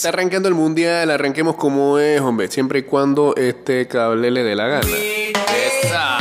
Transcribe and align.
Está 0.00 0.08
arrancando 0.08 0.48
el 0.48 0.54
mundial, 0.54 1.10
arranquemos 1.10 1.56
como 1.56 1.98
es, 1.98 2.22
hombre. 2.22 2.50
Siempre 2.50 2.78
y 2.78 2.82
cuando 2.84 3.36
este 3.36 3.86
cable 3.86 4.30
le 4.30 4.42
dé 4.42 4.56
la 4.56 4.66
gana. 4.66 4.88
Esa. 5.76 6.16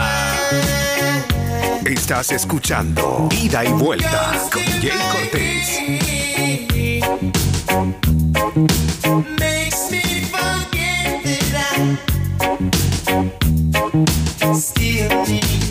Estás 1.86 2.34
escuchando 2.34 3.30
Ida 3.32 3.64
y 3.64 3.72
Vuelta 3.72 4.34
con 4.52 4.64
Jay 4.82 5.00
Cortés. 5.14 5.80
still 14.56 15.69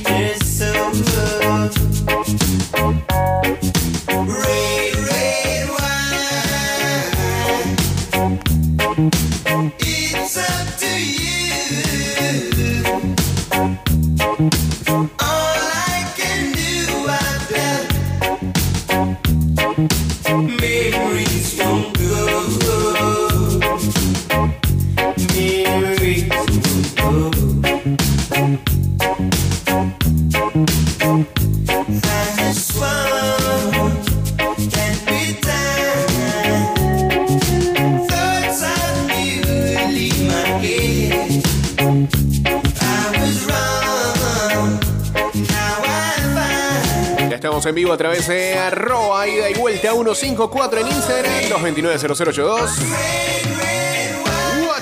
en 47.69 47.75
vivo 47.75 47.93
a 47.93 47.97
través 47.97 48.29
de 48.29 48.55
arroba 48.55 49.27
ida 49.29 49.51
y 49.51 49.55
vuelta 49.55 49.93
154 49.93 50.81
en 50.81 50.87
Instagram, 50.87 51.33
229-0082. 51.51 52.71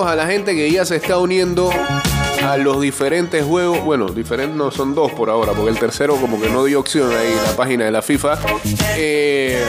A 0.06 0.14
la 0.14 0.26
gente 0.26 0.54
que 0.54 0.70
ya 0.70 0.84
se 0.84 0.96
está 0.96 1.18
uniendo 1.18 1.70
a 2.44 2.56
los 2.56 2.80
diferentes 2.80 3.44
juegos. 3.44 3.84
Bueno, 3.84 4.06
diferentes 4.08 4.56
no 4.56 4.70
son 4.70 4.94
dos 4.94 5.10
por 5.12 5.30
ahora, 5.30 5.52
porque 5.52 5.70
el 5.70 5.78
tercero 5.78 6.16
como 6.16 6.40
que 6.40 6.48
no 6.48 6.64
dio 6.64 6.80
opción 6.80 7.10
ahí 7.10 7.32
en 7.32 7.42
la 7.42 7.56
página 7.56 7.84
de 7.84 7.90
la 7.90 8.02
FIFA. 8.02 8.38
Eh, 8.96 9.60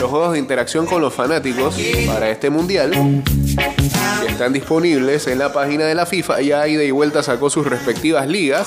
los 0.00 0.10
juegos 0.10 0.32
de 0.32 0.38
interacción 0.38 0.86
con 0.86 1.02
los 1.02 1.12
fanáticos 1.12 1.76
para 2.06 2.30
este 2.30 2.50
mundial 2.50 3.22
están 4.26 4.52
disponibles 4.52 5.26
en 5.26 5.38
la 5.38 5.52
página 5.52 5.84
de 5.84 5.94
la 5.94 6.06
FIFA. 6.06 6.40
Ya 6.40 6.66
ida 6.66 6.82
y 6.82 6.90
vuelta 6.90 7.22
sacó 7.22 7.50
sus 7.50 7.66
respectivas 7.66 8.26
ligas. 8.26 8.66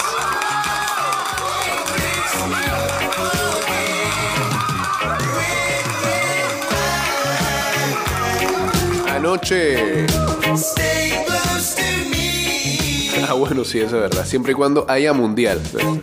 Ah, 13.28 13.34
bueno, 13.34 13.64
sí, 13.64 13.80
eso 13.80 13.96
es 13.96 14.02
verdad. 14.02 14.26
Siempre 14.26 14.52
y 14.54 14.56
cuando 14.56 14.86
haya 14.88 15.14
mundial. 15.14 15.60
O 15.74 16.00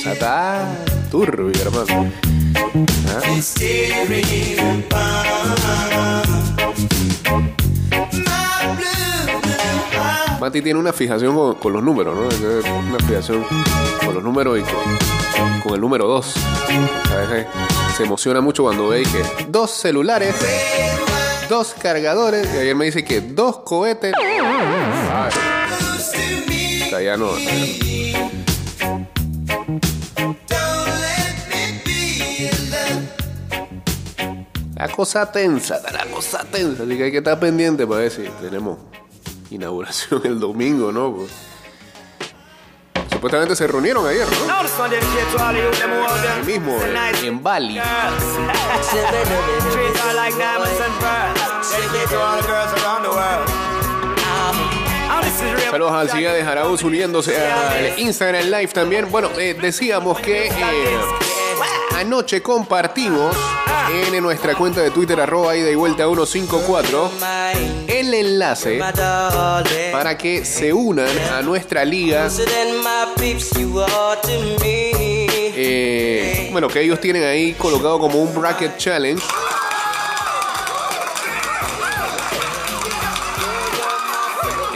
sea, 0.00 0.12
está 0.12 0.74
turbio, 1.10 1.60
hermano. 1.60 2.10
Blue 2.64 2.86
Mati 10.40 10.62
tiene 10.62 10.78
una 10.78 10.92
fijación 10.92 11.54
con, 11.54 11.72
los 11.72 11.82
números, 11.82 12.16
¿no? 12.16 12.28
Una 12.88 12.98
fijación 13.06 13.44
con 14.04 14.14
los 14.14 14.22
números 14.22 14.58
y 14.58 14.62
con, 14.62 15.60
con 15.60 15.74
el 15.74 15.80
número 15.80 16.06
2. 16.06 16.34
Se 17.96 18.04
emociona 18.04 18.40
mucho 18.40 18.62
cuando 18.62 18.86
ve 18.88 19.02
que 19.02 19.24
dos 19.48 19.70
celulares, 19.70 20.36
dos 21.48 21.74
cargadores, 21.80 22.48
y 22.54 22.58
ayer 22.58 22.74
me 22.74 22.84
dice 22.86 23.04
que 23.04 23.20
dos 23.20 23.58
cohetes. 23.60 24.12
Ay, 26.92 27.04
ya 27.04 27.16
no. 27.16 27.30
La 34.74 34.88
cosa 34.88 35.30
tensa, 35.32 35.80
la 35.92 36.04
cosa 36.06 36.44
tensa. 36.44 36.84
Así 36.84 36.96
que 36.96 37.04
hay 37.04 37.10
que 37.10 37.18
estar 37.18 37.40
pendiente 37.40 37.86
para 37.86 38.02
ver 38.02 38.12
si 38.12 38.22
tenemos 38.40 38.78
inauguración 39.50 40.20
el 40.24 40.38
domingo, 40.38 40.92
¿no? 40.92 41.14
Pues, 41.14 41.30
supuestamente 43.10 43.56
se 43.56 43.66
reunieron 43.66 44.06
ayer, 44.06 44.26
¿no? 44.28 44.46
El 46.38 46.44
mismo, 46.46 46.78
en 47.24 47.42
Bali. 47.42 47.80
Dedicated 51.70 52.08
to 52.08 52.18
all 52.18 52.40
the 52.40 52.46
girls 52.46 52.72
around 52.82 53.02
the 53.02 53.10
world. 53.10 53.46
This 55.22 55.36
is 55.36 55.52
real. 55.52 55.70
Saludos 55.70 55.92
al 55.92 56.08
de 56.08 56.44
Jaraúz 56.44 56.82
uniéndose 56.82 57.36
al 57.36 57.98
Instagram 57.98 58.44
Live 58.46 58.68
también. 58.68 59.10
Bueno, 59.10 59.30
eh, 59.38 59.54
decíamos 59.60 60.18
que 60.20 60.46
eh, 60.46 60.52
anoche 61.96 62.40
compartimos 62.42 63.36
en 63.92 64.22
nuestra 64.22 64.54
cuenta 64.54 64.80
de 64.80 64.90
Twitter 64.90 65.20
arroba 65.20 65.54
ida 65.56 65.70
y 65.70 65.74
vuelta 65.74 66.04
154 66.04 67.10
el 67.86 68.14
enlace 68.14 68.80
para 69.92 70.16
que 70.16 70.44
se 70.46 70.72
unan 70.72 71.18
a 71.32 71.42
nuestra 71.42 71.84
liga. 71.84 72.28
Eh, 75.60 76.48
bueno, 76.52 76.68
que 76.68 76.80
ellos 76.80 77.00
tienen 77.00 77.24
ahí 77.24 77.52
colocado 77.54 77.98
como 77.98 78.22
un 78.22 78.34
bracket 78.34 78.76
challenge. 78.78 79.22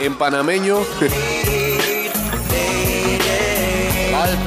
En 0.03 0.15
panameño, 0.15 0.79
Life 4.11 4.43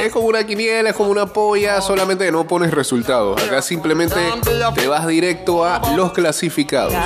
es 0.00 0.12
como 0.12 0.26
una 0.26 0.44
quiniela, 0.44 0.90
es 0.90 0.96
como 0.96 1.10
una 1.10 1.26
polla, 1.26 1.80
solamente 1.80 2.30
no 2.30 2.46
pones 2.46 2.70
resultados. 2.70 3.42
Acá 3.42 3.62
simplemente 3.62 4.16
te 4.74 4.88
vas 4.88 5.06
directo 5.06 5.64
a 5.64 5.80
los 5.96 6.12
clasificados. 6.12 6.92
O 6.92 6.96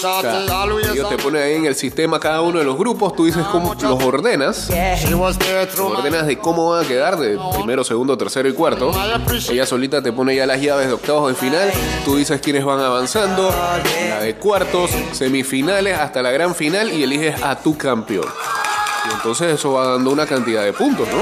sea, 0.00 0.38
te 1.08 1.14
on. 1.14 1.20
ponen 1.22 1.42
ahí 1.42 1.54
en 1.54 1.66
el 1.66 1.74
sistema 1.74 2.20
cada 2.20 2.40
uno 2.42 2.58
de 2.58 2.64
los 2.64 2.76
grupos, 2.76 3.14
tú 3.14 3.24
dices 3.24 3.44
cómo 3.50 3.74
los 3.74 4.02
ordenas. 4.02 4.70
Ordenas 5.96 6.26
de 6.26 6.38
cómo 6.38 6.70
van 6.70 6.84
a 6.84 6.88
quedar 6.88 7.18
de 7.18 7.38
primero, 7.54 7.84
segundo, 7.84 8.16
tercero 8.16 8.48
y 8.48 8.52
cuarto. 8.52 8.92
Ella 9.50 9.66
solita 9.66 10.02
te 10.02 10.12
pone 10.12 10.36
ya 10.36 10.46
las 10.46 10.60
llaves 10.60 10.86
de 10.86 10.92
octavos 10.92 11.28
de 11.28 11.34
final. 11.34 11.70
Tú 12.04 12.16
dices 12.16 12.40
quiénes 12.40 12.64
van 12.64 12.80
avanzando, 12.80 13.50
la 14.08 14.20
de 14.20 14.34
cuartos, 14.36 14.90
semifinales, 15.12 15.98
hasta 15.98 16.22
la 16.22 16.30
gran 16.30 16.54
final 16.54 16.92
y 16.92 17.02
eliges 17.02 17.42
a 17.42 17.56
tu 17.56 17.76
campeón. 17.76 18.26
Y 19.06 19.12
entonces 19.12 19.54
eso 19.54 19.72
va 19.72 19.88
dando 19.92 20.10
una 20.10 20.26
cantidad 20.26 20.64
de 20.64 20.72
puntos, 20.72 21.06
¿no? 21.08 21.18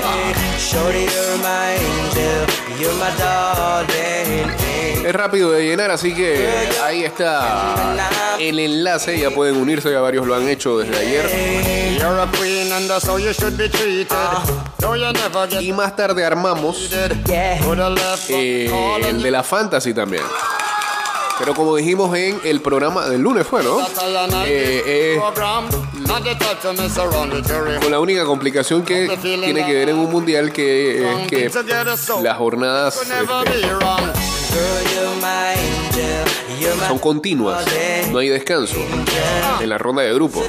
Es 5.04 5.12
rápido 5.12 5.50
de 5.50 5.64
llenar, 5.64 5.90
así 5.90 6.14
que 6.14 6.48
ahí 6.82 7.02
está 7.02 8.36
el 8.38 8.58
enlace. 8.60 9.18
Ya 9.18 9.30
pueden 9.30 9.56
unirse, 9.56 9.90
ya 9.90 10.00
varios 10.00 10.26
lo 10.26 10.34
han 10.34 10.48
hecho 10.48 10.78
desde 10.78 10.96
ayer. 10.96 11.28
Y 15.60 15.72
más 15.72 15.96
tarde 15.96 16.24
armamos 16.24 16.88
eh, 18.28 18.70
el 19.08 19.22
de 19.22 19.30
la 19.30 19.42
fantasy 19.42 19.92
también. 19.92 20.22
Pero 21.38 21.54
como 21.54 21.74
dijimos 21.74 22.16
en 22.16 22.40
el 22.44 22.60
programa 22.60 23.08
del 23.08 23.22
lunes 23.22 23.44
fue, 23.46 23.62
¿no? 23.64 23.80
Eh, 24.46 24.82
eh, 24.86 25.20
con 27.80 27.90
la 27.90 28.00
única 28.00 28.24
complicación 28.24 28.84
que 28.84 29.16
tiene 29.20 29.64
que 29.64 29.72
ver 29.72 29.88
en 29.88 29.96
un 29.96 30.10
mundial 30.10 30.52
que 30.52 30.98
es 30.98 31.26
que 31.28 31.50
las 32.22 32.36
jornadas 32.36 33.00
este, 33.00 33.14
son 36.86 36.98
continuas, 36.98 37.64
no 38.10 38.18
hay 38.18 38.28
descanso 38.28 38.76
en 39.60 39.68
la 39.68 39.78
ronda 39.78 40.02
de 40.02 40.12
grupos. 40.12 40.44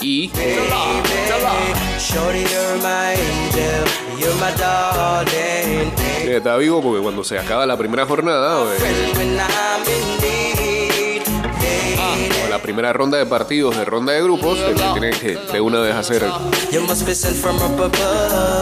Y 0.00 0.30
eh, 0.38 0.58
está 6.36 6.56
vivo 6.56 6.80
porque 6.80 7.02
cuando 7.02 7.24
se 7.24 7.38
acaba 7.38 7.66
la 7.66 7.76
primera 7.76 8.06
jornada, 8.06 8.64
eh, 8.72 10.45
primera 12.66 12.92
ronda 12.92 13.16
de 13.16 13.26
partidos 13.26 13.76
de 13.76 13.84
ronda 13.84 14.12
de 14.12 14.20
grupos, 14.24 14.58
tienes 14.92 15.16
que 15.20 15.38
de 15.52 15.60
una 15.60 15.78
vez 15.78 15.94
hacer 15.94 16.24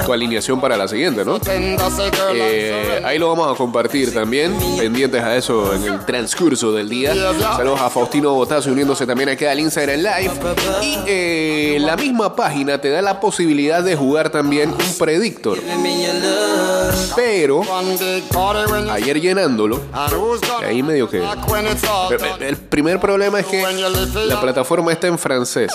tu 0.05 0.13
alineación 0.13 0.61
para 0.61 0.77
la 0.77 0.87
siguiente, 0.87 1.25
¿no? 1.25 1.41
Eh, 2.35 3.01
ahí 3.03 3.19
lo 3.19 3.29
vamos 3.31 3.51
a 3.51 3.57
compartir 3.57 4.13
también, 4.13 4.55
pendientes 4.77 5.23
a 5.23 5.35
eso 5.35 5.75
en 5.75 5.85
el 5.85 6.05
transcurso 6.05 6.71
del 6.73 6.91
día. 6.91 7.15
Saludos 7.57 7.81
a 7.81 7.89
Faustino 7.89 8.35
Botazo 8.35 8.71
uniéndose 8.71 9.07
también 9.07 9.31
aquí 9.31 9.47
al 9.47 9.59
Instagram 9.59 10.01
Live. 10.01 10.33
Y 10.83 10.99
eh, 11.07 11.79
la 11.81 11.97
misma 11.97 12.37
página 12.37 12.77
te 12.77 12.91
da 12.91 13.01
la 13.01 13.21
posibilidad 13.21 13.83
de 13.83 13.97
jugar 13.97 14.29
también 14.29 14.69
un 14.69 14.99
predictor. 14.99 15.61
Pero 17.17 17.63
ayer 18.91 19.19
llenándolo, 19.19 19.81
ahí 20.63 20.83
medio 20.83 21.09
que... 21.09 21.23
el 22.41 22.57
primer 22.59 23.01
problema 23.01 23.41
es 23.41 23.47
que 23.47 23.65
la 24.27 24.41
plataforma 24.41 24.93
está 24.93 25.07
en 25.07 25.19
francés. 25.19 25.73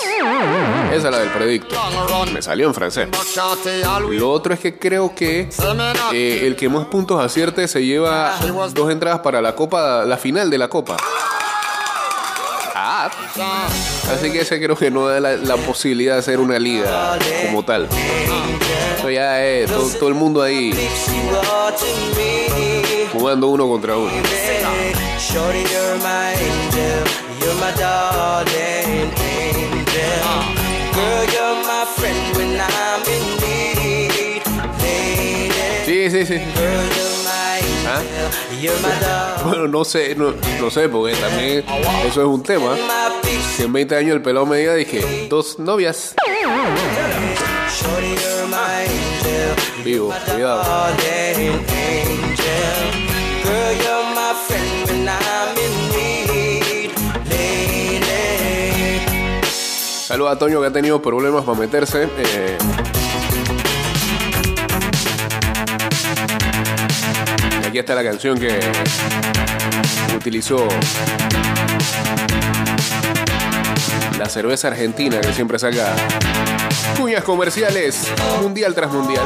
Esa 0.92 0.94
es 0.94 1.02
la 1.04 1.18
del 1.18 1.30
predictor. 1.30 1.78
Me 2.32 2.42
salió 2.42 2.66
en 2.66 2.74
francés. 2.74 3.08
Lo 4.10 4.30
otro 4.30 4.54
es 4.54 4.60
que 4.60 4.78
creo 4.78 5.14
que 5.14 5.48
eh, 6.12 6.46
el 6.46 6.56
que 6.56 6.68
más 6.68 6.86
puntos 6.86 7.22
acierte 7.22 7.68
se 7.68 7.84
lleva 7.84 8.36
dos 8.72 8.90
entradas 8.90 9.20
para 9.20 9.40
la 9.40 9.54
copa, 9.54 10.04
la 10.04 10.16
final 10.16 10.50
de 10.50 10.58
la 10.58 10.68
copa. 10.68 10.96
Ah, 12.82 13.08
así 14.12 14.30
que 14.30 14.40
ese 14.40 14.60
creo 14.60 14.76
que 14.76 14.90
no 14.90 15.06
da 15.06 15.20
la, 15.20 15.56
posibilidad 15.56 16.14
de 16.14 16.20
hacer 16.20 16.40
una 16.40 16.58
liga 16.58 17.18
como 17.46 17.62
tal. 17.64 17.88
Eso 18.98 19.10
ya 19.10 19.44
es 19.44 19.70
todo, 19.98 20.08
el 20.08 20.14
mundo 20.14 20.42
ahí 20.42 20.72
jugando 23.12 23.48
uno 23.48 23.68
contra 23.68 23.96
uno. 23.96 24.10
My 27.60 27.70
darling 27.72 29.10
angel. 29.20 30.32
Girl, 30.94 31.24
you're 31.34 31.56
my 31.66 31.84
friend 31.96 32.36
when 32.36 32.60
I'm 32.60 33.02
in 33.06 33.24
need. 33.40 34.42
Lady, 34.82 35.50
Sí, 35.86 36.10
sí, 36.10 36.26
sí. 36.26 36.38
girl, 36.54 36.86
you're 36.96 37.18
my 37.24 37.60
¿Ah? 37.86 37.98
angel, 37.98 38.60
you're 38.60 38.80
my 38.80 38.88
darling. 39.00 39.44
Bueno, 39.48 39.68
no 39.68 39.84
sé, 39.84 40.14
no, 40.14 40.34
no 40.60 40.70
sé, 40.70 40.88
porque 40.88 41.14
también 41.16 41.64
eso 42.06 42.20
es 42.22 42.26
un 42.26 42.42
tema. 42.42 42.76
Si 43.56 43.62
en 43.64 43.72
20 43.72 43.96
años 43.96 44.12
el 44.16 44.22
pelado 44.22 44.46
me 44.46 44.58
diga, 44.58 44.74
dije, 44.74 45.26
dos 45.28 45.58
novias. 45.58 46.14
Vivo, 49.84 50.12
cuidado. 50.32 50.62
Saludos 60.10 60.32
a 60.32 60.38
Toño 60.40 60.60
que 60.60 60.66
ha 60.66 60.72
tenido 60.72 61.00
problemas 61.00 61.44
para 61.44 61.56
meterse. 61.56 62.08
eh. 62.18 62.58
Aquí 67.64 67.78
está 67.78 67.94
la 67.94 68.02
canción 68.02 68.36
que 68.36 68.58
utilizó 70.16 70.66
la 74.18 74.28
cerveza 74.28 74.66
argentina 74.66 75.20
que 75.20 75.32
siempre 75.32 75.60
saca 75.60 75.94
cuñas 76.98 77.22
comerciales 77.22 78.08
mundial 78.42 78.74
tras 78.74 78.92
mundial. 78.92 79.22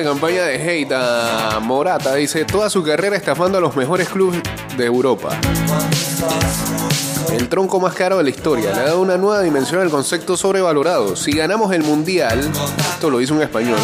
Una 0.00 0.10
campaña 0.10 0.44
de 0.44 0.56
hate 0.56 1.60
Morata. 1.62 2.14
Dice, 2.16 2.44
toda 2.44 2.68
su 2.68 2.82
carrera 2.82 3.16
estafando 3.16 3.56
a 3.56 3.60
los 3.62 3.76
mejores 3.76 4.08
clubes 4.08 4.42
de 4.76 4.84
Europa. 4.84 5.30
El 7.32 7.48
tronco 7.48 7.80
más 7.80 7.94
caro 7.94 8.18
de 8.18 8.24
la 8.24 8.30
historia. 8.30 8.72
Le 8.74 8.80
ha 8.80 8.84
dado 8.84 9.00
una 9.00 9.16
nueva 9.16 9.40
dimensión 9.40 9.80
al 9.80 9.88
concepto 9.88 10.36
sobrevalorado. 10.36 11.16
Si 11.16 11.32
ganamos 11.32 11.72
el 11.72 11.82
Mundial, 11.82 12.40
esto 12.78 13.08
lo 13.08 13.18
dice 13.18 13.32
un 13.32 13.40
español, 13.40 13.78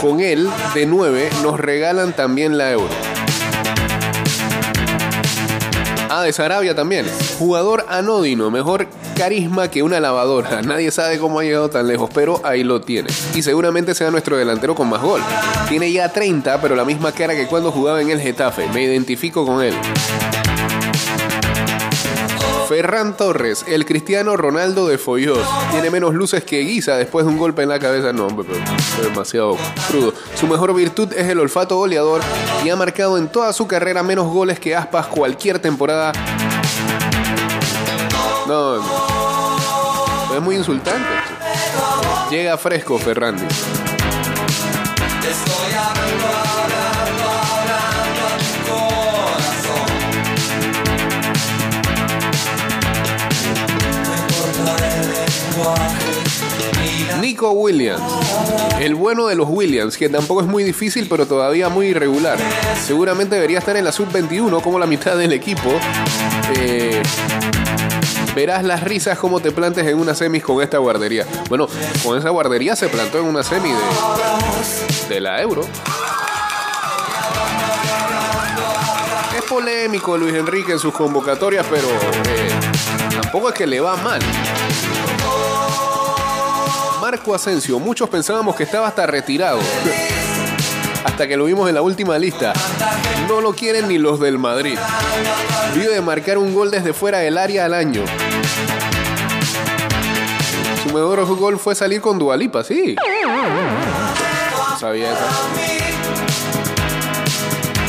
con 0.00 0.20
él, 0.20 0.48
de 0.74 0.86
9, 0.86 1.30
nos 1.42 1.60
regalan 1.60 2.14
también 2.14 2.58
la 2.58 2.72
euro. 2.72 2.88
Ah, 6.10 6.22
de 6.22 6.32
Sarabia 6.32 6.74
también. 6.74 7.06
Jugador 7.38 7.86
anódino, 7.88 8.50
mejor 8.50 8.88
carisma 9.14 9.70
que 9.70 9.82
una 9.82 10.00
lavadora. 10.00 10.62
Nadie 10.62 10.90
sabe 10.90 11.18
cómo 11.18 11.38
ha 11.38 11.44
llegado 11.44 11.70
tan 11.70 11.86
lejos, 11.86 12.10
pero 12.12 12.40
ahí 12.44 12.64
lo 12.64 12.80
tiene. 12.80 13.08
Y 13.34 13.42
seguramente 13.42 13.94
sea 13.94 14.10
nuestro 14.10 14.36
delantero 14.36 14.74
con 14.74 14.88
más 14.88 15.00
gol. 15.00 15.20
Tiene 15.68 15.90
ya 15.92 16.12
30, 16.12 16.60
pero 16.60 16.74
la 16.74 16.84
misma 16.84 17.12
cara 17.12 17.34
que 17.34 17.46
cuando 17.46 17.70
jugaba 17.70 18.02
en 18.02 18.10
el 18.10 18.20
Getafe. 18.20 18.68
Me 18.74 18.82
identifico 18.82 19.46
con 19.46 19.62
él. 19.62 19.74
Ferran 22.68 23.16
Torres, 23.16 23.64
el 23.68 23.84
cristiano 23.84 24.36
Ronaldo 24.36 24.88
de 24.88 24.98
Foyos. 24.98 25.46
Tiene 25.70 25.90
menos 25.90 26.14
luces 26.14 26.44
que 26.44 26.60
Guisa 26.60 26.96
después 26.96 27.26
de 27.26 27.30
un 27.30 27.38
golpe 27.38 27.62
en 27.62 27.68
la 27.68 27.78
cabeza. 27.78 28.12
No, 28.12 28.28
pero 28.28 28.48
es 28.54 29.02
demasiado 29.02 29.56
crudo. 29.88 30.14
Su 30.34 30.46
mejor 30.46 30.74
virtud 30.74 31.12
es 31.12 31.28
el 31.28 31.38
olfato 31.38 31.76
goleador 31.76 32.22
y 32.64 32.70
ha 32.70 32.76
marcado 32.76 33.18
en 33.18 33.28
toda 33.28 33.52
su 33.52 33.66
carrera 33.66 34.02
menos 34.02 34.26
goles 34.26 34.58
que 34.58 34.74
Aspas 34.74 35.06
cualquier 35.06 35.58
temporada. 35.58 36.12
No, 38.46 38.76
no. 38.76 39.03
Es 40.36 40.42
muy 40.42 40.56
insultante. 40.56 41.08
Llega 42.30 42.56
fresco 42.56 42.98
Ferran. 42.98 43.36
dice. 43.36 43.46
Te 45.20 45.30
estoy 45.30 45.72
hablando, 45.72 46.26
hablando, 46.52 47.26
hablando 47.52 48.22
a 48.26 48.38
tu 48.38 48.70
corazón. 48.70 49.88
No 54.04 54.14
importa 54.16 54.72
el 54.86 55.06
lenguaje 55.12 56.14
ni 56.82 57.04
la 57.04 57.16
Nico 57.18 57.50
Williams, 57.52 58.02
el 58.80 58.94
bueno 58.94 59.26
de 59.26 59.36
los 59.36 59.48
Williams, 59.48 59.96
que 59.96 60.08
tampoco 60.08 60.40
es 60.40 60.46
muy 60.46 60.64
difícil, 60.64 61.06
pero 61.08 61.26
todavía 61.26 61.68
muy 61.68 61.86
irregular. 61.88 62.38
Seguramente 62.84 63.36
debería 63.36 63.58
estar 63.58 63.76
en 63.76 63.84
la 63.84 63.92
sub-21 63.92 64.60
como 64.62 64.78
la 64.78 64.86
mitad 64.86 65.16
del 65.16 65.32
equipo. 65.32 65.70
Eh, 66.56 67.02
verás 68.34 68.64
las 68.64 68.82
risas 68.82 69.18
como 69.18 69.40
te 69.40 69.52
plantes 69.52 69.86
en 69.86 69.98
una 69.98 70.14
semis 70.14 70.42
con 70.42 70.62
esta 70.62 70.78
guardería. 70.78 71.26
Bueno, 71.48 71.68
con 72.02 72.18
esa 72.18 72.30
guardería 72.30 72.76
se 72.76 72.88
plantó 72.88 73.18
en 73.18 73.26
una 73.26 73.42
semi 73.42 73.70
de, 75.08 75.20
la 75.20 75.40
Euro. 75.40 75.62
Es 79.36 79.42
polémico 79.44 80.16
Luis 80.16 80.34
Enrique 80.34 80.72
en 80.72 80.78
sus 80.78 80.92
convocatorias, 80.92 81.66
pero 81.70 81.88
eh, 81.88 83.20
tampoco 83.20 83.50
es 83.50 83.54
que 83.54 83.66
le 83.66 83.80
va 83.80 83.96
mal. 83.96 84.20
Marco 87.00 87.34
Asensio, 87.34 87.78
muchos 87.78 88.08
pensábamos 88.08 88.56
que 88.56 88.62
estaba 88.62 88.88
hasta 88.88 89.06
retirado. 89.06 89.58
Hasta 91.04 91.28
que 91.28 91.36
lo 91.36 91.44
vimos 91.44 91.68
en 91.68 91.74
la 91.74 91.82
última 91.82 92.18
lista. 92.18 92.54
No 93.28 93.42
lo 93.42 93.52
quieren 93.52 93.88
ni 93.88 93.98
los 93.98 94.18
del 94.18 94.38
Madrid. 94.38 94.78
Vive 95.74 95.92
de 95.92 96.00
marcar 96.00 96.38
un 96.38 96.54
gol 96.54 96.70
desde 96.70 96.94
fuera 96.94 97.18
del 97.18 97.36
área 97.36 97.66
al 97.66 97.74
año. 97.74 98.02
Mejor 100.94 101.26
gol 101.36 101.58
fue 101.58 101.74
salir 101.74 102.00
con 102.00 102.20
Dualipa, 102.20 102.62
sí. 102.62 102.94
No 102.94 104.78
sabía 104.78 105.10
eso. 105.10 105.24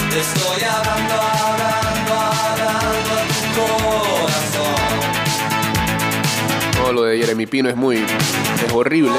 Estoy 0.10 0.64
hablando, 0.64 1.14
hablando, 1.14 2.14
hablando 2.50 3.14
tu 3.54 3.62
corazón. 6.82 6.96
Lo 6.96 7.04
de 7.04 7.20
Jeremy 7.20 7.46
Pino 7.46 7.70
es 7.70 7.76
muy. 7.76 7.98
es 7.98 8.74
horrible. 8.74 9.12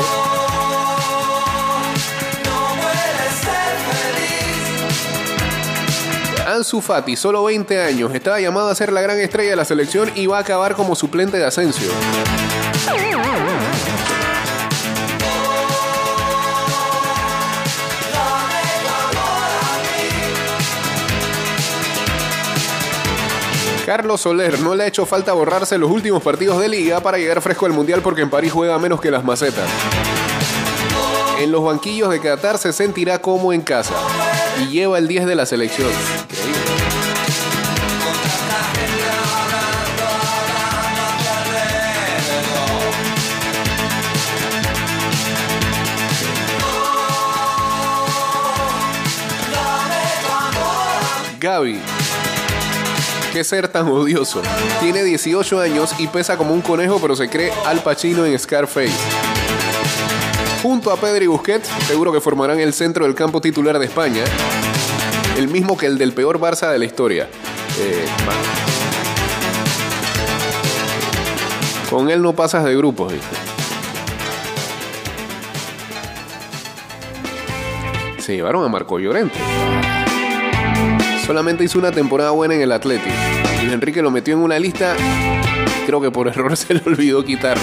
Ansu 6.45 6.81
Fati, 6.81 7.15
solo 7.15 7.45
20 7.45 7.81
años, 7.83 8.13
estaba 8.15 8.41
llamado 8.41 8.69
a 8.69 8.75
ser 8.75 8.91
la 8.93 9.01
gran 9.01 9.21
estrella 9.21 9.51
de 9.51 9.57
la 9.57 9.65
selección 9.65 10.11
y 10.17 10.27
va 10.27 10.39
a 10.39 10.41
acabar 10.41 10.75
como 10.75 10.97
suplente 10.97 11.37
de 11.39 11.45
Asensio. 11.45 11.89
Carlos 23.87 24.23
Soler 24.23 24.59
no 24.59 24.75
le 24.75 24.83
ha 24.83 24.87
hecho 24.89 25.07
falta 25.07 25.33
borrarse 25.33 25.79
los 25.79 25.89
últimos 25.89 26.21
partidos 26.21 26.59
de 26.61 26.69
liga 26.69 26.99
para 26.99 27.19
llegar 27.19 27.41
fresco 27.41 27.67
al 27.67 27.73
mundial 27.73 28.01
porque 28.03 28.23
en 28.23 28.31
París 28.31 28.51
juega 28.51 28.77
menos 28.81 29.01
que 29.01 29.13
las 29.13 29.23
macetas. 29.23 29.71
En 31.39 31.53
los 31.53 31.63
banquillos 31.63 32.11
de 32.11 32.21
Qatar 32.21 32.59
se 32.59 32.73
sentirá 32.73 33.21
como 33.21 33.53
en 33.53 33.61
casa 33.61 33.95
y 34.61 34.73
lleva 34.73 34.99
el 34.99 35.07
10 35.07 35.27
de 35.27 35.35
la 35.37 35.47
selección. 35.47 35.89
Gaby. 51.39 51.96
Qué 53.37 53.45
ser 53.45 53.69
tan 53.69 53.87
odioso. 53.89 54.41
Tiene 54.81 55.05
18 55.05 55.61
años 55.61 55.95
y 55.99 56.07
pesa 56.07 56.39
como 56.39 56.55
un 56.55 56.63
conejo, 56.63 56.99
pero 57.03 57.15
se 57.15 57.29
cree 57.29 57.53
Al 57.67 57.83
Pacino 57.83 58.25
en 58.25 58.39
Scarface. 58.39 58.95
Junto 60.63 60.91
a 60.91 60.97
Pedri 60.97 61.27
Busquets, 61.27 61.69
seguro 61.87 62.11
que 62.15 62.23
formarán 62.23 62.61
el 62.61 62.73
centro 62.73 63.05
del 63.05 63.15
campo 63.15 63.43
titular 63.43 63.79
de 63.79 63.85
España, 63.85 64.25
el 65.37 65.49
mismo 65.49 65.77
que 65.77 65.85
el 65.85 65.99
del 65.99 66.15
peor 66.15 66.41
Barça 66.41 66.73
de 66.73 66.79
la 66.79 66.87
historia. 66.87 67.29
Eh. 67.79 68.07
Con 71.91 72.09
él 72.09 72.23
no 72.23 72.33
pasas 72.33 72.65
de 72.65 72.75
grupos, 72.75 73.13
dice. 73.13 73.27
Se 78.17 78.35
llevaron 78.35 78.65
a 78.65 78.69
Marco 78.69 78.99
Llorente. 78.99 79.39
Solamente 81.27 81.65
hizo 81.65 81.81
una 81.81 81.91
temporada 81.91 82.31
buena 82.31 82.55
en 82.55 82.63
el 82.63 82.71
Atlético. 82.71 83.15
Luis 83.61 83.73
Enrique 83.73 84.01
lo 84.01 84.13
metió 84.13 84.35
en 84.35 84.41
una 84.41 84.61
lista, 84.61 84.95
creo 85.85 86.01
que 86.01 86.13
por 86.13 86.29
error 86.29 86.57
se 86.57 86.75
le 86.75 86.83
olvidó 86.87 87.25
quitar. 87.25 87.59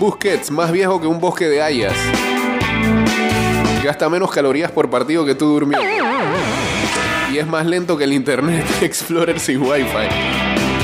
Busquets, 0.00 0.50
más 0.50 0.72
viejo 0.72 1.00
que 1.00 1.06
un 1.06 1.20
bosque 1.20 1.48
de 1.48 1.62
hayas. 1.62 1.94
Gasta 3.84 4.08
menos 4.08 4.32
calorías 4.32 4.72
por 4.72 4.90
partido 4.90 5.24
que 5.24 5.36
tú 5.36 5.46
durmiendo. 5.46 5.86
Y 7.32 7.38
es 7.38 7.46
más 7.46 7.64
lento 7.64 7.96
que 7.96 8.02
el 8.02 8.12
Internet 8.12 8.64
Explorer 8.82 9.38
sin 9.38 9.62
Wi-Fi. 9.62 10.08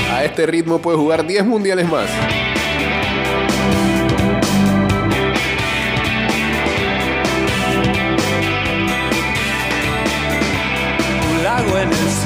A 0.09 0.23
este 0.23 0.45
ritmo 0.45 0.81
puede 0.81 0.97
jugar 0.97 1.27
10 1.27 1.45
mundiales 1.45 1.89
más. 1.89 2.09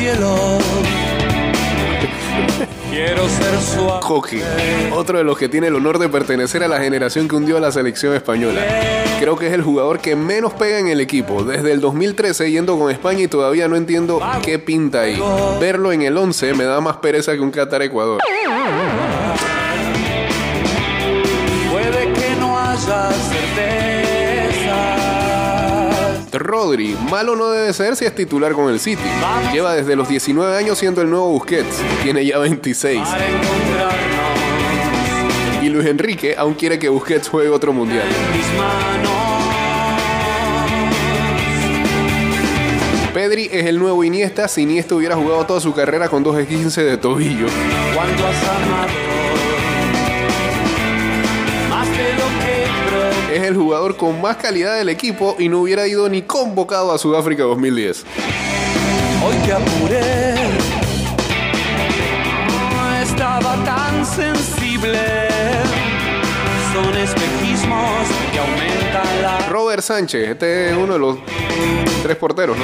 Cielo. 0.05 0.59
Quiero 2.91 3.27
ser 3.27 3.59
su 3.59 4.07
Coqui, 4.07 4.39
otro 4.93 5.17
de 5.17 5.23
los 5.23 5.37
que 5.37 5.49
tiene 5.49 5.67
el 5.67 5.75
honor 5.75 5.99
de 5.99 6.07
pertenecer 6.07 6.63
a 6.63 6.67
la 6.67 6.79
generación 6.79 7.27
que 7.27 7.35
hundió 7.35 7.57
a 7.57 7.59
la 7.59 7.71
selección 7.71 8.13
española. 8.13 8.61
Creo 9.19 9.35
que 9.35 9.47
es 9.47 9.53
el 9.53 9.63
jugador 9.63 9.99
que 9.99 10.15
menos 10.15 10.53
pega 10.53 10.79
en 10.79 10.87
el 10.87 11.01
equipo. 11.01 11.43
Desde 11.43 11.71
el 11.71 11.81
2013 11.81 12.51
yendo 12.51 12.77
con 12.77 12.91
España 12.91 13.23
y 13.23 13.27
todavía 13.27 13.67
no 13.67 13.75
entiendo 13.75 14.21
qué 14.43 14.59
pinta 14.59 15.01
ahí. 15.01 15.21
Verlo 15.59 15.91
en 15.91 16.03
el 16.03 16.15
11 16.15 16.53
me 16.53 16.63
da 16.65 16.79
más 16.79 16.97
pereza 16.97 17.33
que 17.33 17.41
un 17.41 17.51
Qatar 17.51 17.81
Rodri, 26.37 26.95
malo 27.09 27.35
no 27.35 27.49
debe 27.49 27.73
ser 27.73 27.95
si 27.95 28.05
es 28.05 28.13
titular 28.13 28.53
con 28.53 28.71
el 28.71 28.79
City. 28.79 29.01
Lleva 29.53 29.73
desde 29.73 29.95
los 29.95 30.07
19 30.07 30.55
años 30.57 30.77
siendo 30.77 31.01
el 31.01 31.09
nuevo 31.09 31.29
Busquets. 31.29 31.81
Tiene 32.03 32.23
ya 32.25 32.37
26. 32.39 33.01
Para 33.01 33.27
encontrarnos 33.27 35.63
Y 35.63 35.69
Luis 35.69 35.87
Enrique 35.87 36.35
aún 36.37 36.53
quiere 36.55 36.77
que 36.77 36.89
Busquets 36.89 37.29
juegue 37.29 37.49
otro 37.49 37.73
mundial. 37.73 38.07
Pedri 43.13 43.49
es 43.51 43.65
el 43.65 43.79
nuevo 43.79 44.03
Iniesta. 44.03 44.47
Si 44.47 44.63
Iniesta 44.63 44.95
hubiera 44.95 45.15
jugado 45.15 45.45
toda 45.45 45.61
su 45.61 45.73
carrera 45.73 46.09
con 46.09 46.21
dos 46.21 46.37
15 46.45 46.83
de 46.83 46.97
tobillo. 46.97 47.47
Es 53.35 53.43
el 53.43 53.57
jugador 53.57 53.97
con 53.97 54.21
más 54.21 54.37
calidad 54.37 54.77
del 54.77 54.87
equipo 54.87 55.35
y 55.37 55.49
no 55.49 55.59
hubiera 55.59 55.85
ido 55.85 56.07
ni 56.07 56.21
convocado 56.21 56.93
a 56.93 56.97
Sudáfrica 56.97 57.43
2010. 57.43 58.05
Hoy 59.27 59.35
te 59.45 59.51
apuré. 59.51 60.35
No 62.71 62.95
estaba 62.95 63.61
tan 63.65 64.05
sensible. 64.05 65.01
Son 66.71 66.97
espejismos 66.97 68.07
que 68.31 68.39
aumentan 68.39 69.21
la. 69.21 69.49
Robert 69.49 69.83
Sánchez, 69.83 70.29
este 70.29 70.69
es 70.69 70.77
uno 70.77 70.93
de 70.93 70.99
los 70.99 71.17
tres 72.03 72.15
porteros, 72.15 72.57
¿no? 72.57 72.63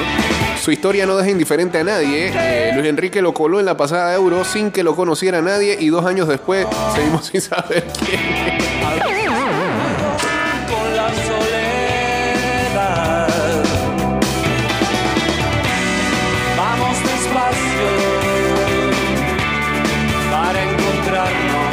Su 0.58 0.72
historia 0.72 1.04
no 1.04 1.18
deja 1.18 1.28
indiferente 1.28 1.80
a 1.80 1.84
nadie. 1.84 2.32
Eh, 2.34 2.70
Luis 2.72 2.86
Enrique 2.86 3.20
lo 3.20 3.34
coló 3.34 3.60
en 3.60 3.66
la 3.66 3.76
pasada 3.76 4.14
Euro 4.14 4.42
sin 4.42 4.70
que 4.70 4.82
lo 4.82 4.96
conociera 4.96 5.42
nadie 5.42 5.76
y 5.78 5.88
dos 5.88 6.06
años 6.06 6.28
después 6.28 6.66
seguimos 6.94 7.26
sin 7.30 7.42
saber 7.42 7.86
quién. 7.98 8.81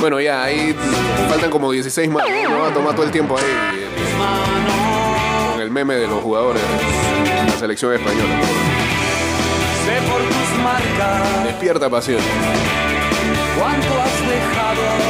Bueno, 0.10 0.22
ya, 0.22 0.44
ahí 0.44 0.76
faltan 1.30 1.52
como 1.52 1.72
16 1.72 2.10
más. 2.10 2.26
No 2.50 2.62
va 2.62 2.70
a 2.70 2.74
tomar 2.74 2.96
todo 2.96 3.06
el 3.06 3.12
tiempo 3.12 3.38
ahí 3.38 3.44
eh, 3.46 3.88
con 5.52 5.62
el 5.62 5.70
meme 5.70 5.98
de 5.98 6.08
los 6.08 6.24
jugadores 6.24 6.64
de 6.64 7.46
la 7.46 7.52
selección 7.52 7.94
española. 7.94 8.40
Despierta 11.46 11.92
pasión. 11.92 12.22
cuánto 13.56 14.02
has 14.02 14.20
dejado 14.28 15.09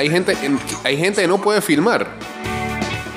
Hay 0.00 0.08
gente, 0.08 0.32
en- 0.46 0.58
hay 0.82 0.96
gente 0.96 1.20
que 1.20 1.28
no 1.28 1.36
puede 1.46 1.60
filmar. 1.60 2.00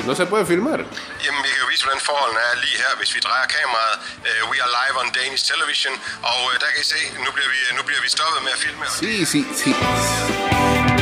No 0.05 0.13
se 0.15 0.25
puede 0.25 0.45
filmar. 0.45 0.79
Jamen, 1.25 1.41
vi 1.43 1.49
kan 1.49 1.59
jo 1.63 1.67
vise, 1.71 1.83
hvordan 1.85 2.01
forholdene 2.09 2.41
er 2.51 2.55
lige 2.65 2.77
her, 2.83 2.93
hvis 2.99 3.11
vi 3.15 3.19
drejer 3.27 3.47
kameraet. 3.55 3.95
Uh, 4.27 4.51
we 4.51 4.57
are 4.63 4.71
live 4.81 4.95
on 5.01 5.07
Danish 5.19 5.43
television, 5.51 5.93
og 6.29 6.37
uh, 6.47 6.51
der 6.61 6.69
kan 6.73 6.81
I 6.81 6.87
se, 6.93 6.99
nu 7.25 7.29
bliver 7.35 7.49
vi, 7.53 7.57
nu 7.77 7.81
bliver 7.87 8.01
vi 8.05 8.09
stoppet 8.17 8.39
med 8.45 8.51
at 8.55 8.59
filme. 8.65 8.85
Sí, 9.01 9.13
sí, 9.31 9.41
sí. 9.61 9.71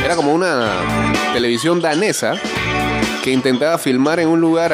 Era 0.06 0.14
como 0.20 0.30
una 0.40 0.52
televisión 1.36 1.76
danesa 1.86 2.30
que 3.22 3.30
intentaba 3.38 3.76
filmar 3.86 4.16
en 4.20 4.28
un 4.34 4.40
lugar 4.40 4.70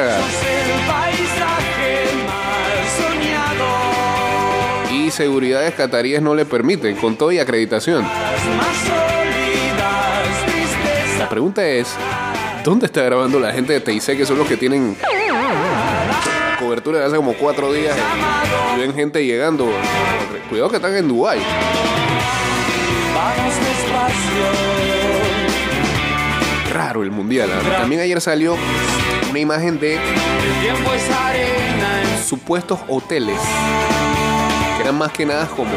soñado. 2.97 3.67
y 4.91 5.11
seguridades 5.11 5.73
cataríes 5.73 6.21
no 6.21 6.35
le 6.35 6.45
permiten, 6.45 6.95
con 6.97 7.17
todo 7.17 7.31
y 7.31 7.39
acreditación. 7.39 8.01
La 11.29 11.33
pregunta 11.33 11.63
es, 11.63 11.95
¿dónde 12.63 12.87
está 12.87 13.03
grabando 13.03 13.39
la 13.39 13.53
gente 13.53 13.73
de 13.73 13.81
TIC 13.81 14.17
que 14.17 14.25
son 14.25 14.39
los 14.39 14.47
que 14.47 14.57
tienen 14.57 14.97
cobertura 16.57 16.97
de 16.97 17.05
hace 17.05 17.17
como 17.17 17.33
cuatro 17.33 17.71
días 17.71 17.95
y 18.75 18.79
ven 18.79 18.95
gente 18.95 19.23
llegando? 19.23 19.71
Cuidado 20.49 20.71
que 20.71 20.77
están 20.77 20.95
en 20.95 21.07
Dubái. 21.07 21.37
Vamos 23.13 23.53
despacio. 23.57 24.43
Raro 26.73 27.03
el 27.03 27.11
mundial. 27.11 27.51
¿ah? 27.53 27.77
También 27.77 28.01
ayer 28.01 28.19
salió 28.21 28.57
una 29.29 29.37
imagen 29.37 29.79
de 29.79 29.99
supuestos 32.27 32.79
hoteles 32.87 33.39
que 34.77 34.81
eran 34.81 34.97
más 34.97 35.11
que 35.11 35.27
nada 35.27 35.45
como 35.45 35.69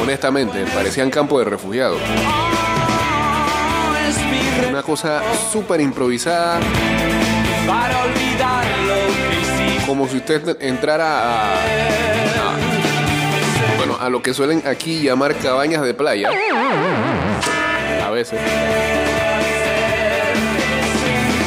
honestamente 0.00 0.64
parecían 0.72 1.10
campos 1.10 1.40
de 1.40 1.50
refugiados 1.50 1.98
Una 4.70 4.82
cosa 4.82 5.22
súper 5.52 5.80
improvisada, 5.80 6.60
para 7.66 8.02
olvidar 8.02 8.64
lo 8.86 8.94
que 9.06 9.40
hiciste. 9.40 9.86
como 9.86 10.08
si 10.08 10.16
usted 10.18 10.56
entrara 10.60 11.20
a, 11.20 11.54
a- 11.54 12.56
bueno, 13.78 13.96
a 14.00 14.08
lo 14.08 14.22
que 14.22 14.34
suelen 14.34 14.62
aquí 14.66 15.00
llamar 15.02 15.34
cabañas 15.36 15.82
de 15.82 15.94
playa. 15.94 16.30
A 18.04 18.10
veces. 18.10 18.38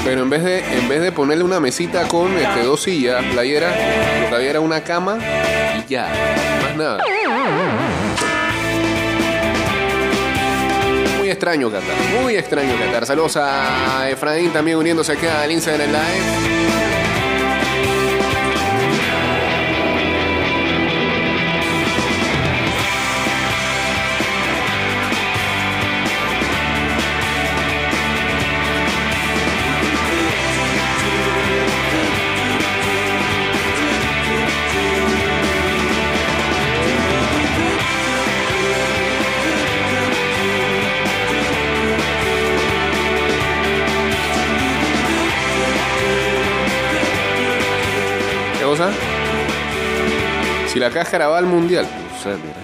Pero 0.04 0.22
en 0.22 0.30
vez 0.30 0.44
de, 0.44 0.60
en 0.60 0.88
vez 0.88 1.02
de 1.02 1.12
ponerle 1.12 1.44
una 1.44 1.60
mesita 1.60 2.08
con 2.08 2.36
este, 2.38 2.64
dos 2.64 2.82
sillas, 2.82 3.24
playera, 3.34 3.70
lo 4.22 4.30
que 4.30 4.36
había 4.36 4.50
era 4.52 4.60
una 4.62 4.82
cama 4.82 5.18
y 5.86 5.90
ya. 5.92 6.08
Más 6.64 6.76
nada. 6.78 6.98
Muy 11.28 11.34
extraño 11.34 11.70
Qatar, 11.70 12.22
muy 12.22 12.36
extraño 12.38 12.74
Qatar. 12.80 13.06
Saludos 13.06 13.36
a 13.36 14.10
Efraín 14.10 14.54
también 14.54 14.78
uniéndose 14.78 15.12
acá 15.12 15.42
al 15.42 15.52
Instagram 15.52 15.90
Live. 15.92 16.97
Cosa? 48.78 48.92
Si 50.72 50.80
la 50.80 50.92
cáscara 50.92 51.28
va 51.28 51.38
al 51.38 51.46
mundial. 51.46 51.86
No 51.86 52.20
sé, 52.22 52.30
mira. 52.30 52.56